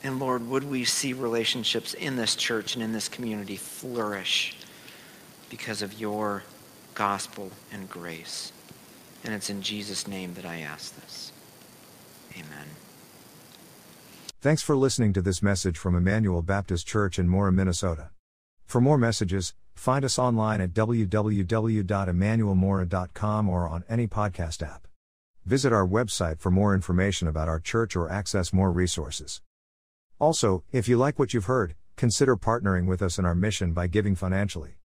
And 0.03 0.19
Lord, 0.19 0.49
would 0.49 0.65
we 0.65 0.85
see 0.85 1.13
relationships 1.13 1.95
in 1.95 2.17
this 2.17 2.37
church 2.37 2.75
and 2.75 2.83
in 2.83 2.93
this 2.93 3.09
community 3.09 3.57
flourish 3.57 4.57
because 5.51 5.83
of 5.83 5.99
your 5.99 6.45
gospel 6.95 7.51
and 7.73 7.89
grace? 7.89 8.53
And 9.27 9.35
it's 9.35 9.51
in 9.51 9.61
Jesus' 9.61 10.07
name 10.07 10.35
that 10.35 10.47
I 10.47 10.61
ask 10.61 10.95
this. 10.95 11.33
Amen. 12.35 12.69
Thanks 14.41 14.63
for 14.63 14.77
listening 14.77 15.13
to 15.15 15.21
this 15.21 15.43
message 15.43 15.77
from 15.77 15.97
Emmanuel 15.97 16.43
Baptist 16.43 16.87
Church 16.87 17.19
in 17.19 17.29
Mora, 17.29 17.51
Minnesota. 17.51 18.11
For 18.67 18.81
more 18.81 18.97
messages, 18.97 19.53
find 19.75 20.05
us 20.05 20.17
online 20.17 20.61
at 20.61 20.73
www.emmanuelmora.com 20.73 23.49
or 23.49 23.69
on 23.69 23.83
any 23.89 24.07
podcast 24.07 24.63
app. 24.63 24.87
Visit 25.45 25.73
our 25.73 25.87
website 25.87 26.39
for 26.39 26.53
more 26.53 26.73
information 26.73 27.27
about 27.27 27.49
our 27.49 27.59
church 27.59 27.97
or 27.97 28.09
access 28.09 28.53
more 28.53 28.71
resources. 28.71 29.43
Also, 30.21 30.63
if 30.71 30.87
you 30.89 30.97
like 30.97 31.19
what 31.19 31.35
you've 31.35 31.47
heard, 31.47 31.75
consider 31.97 32.37
partnering 32.37 32.87
with 32.87 33.03
us 33.03 33.19
in 33.19 33.25
our 33.25 33.35
mission 33.35 33.73
by 33.73 33.89
giving 33.89 34.15
financially. 34.15 34.76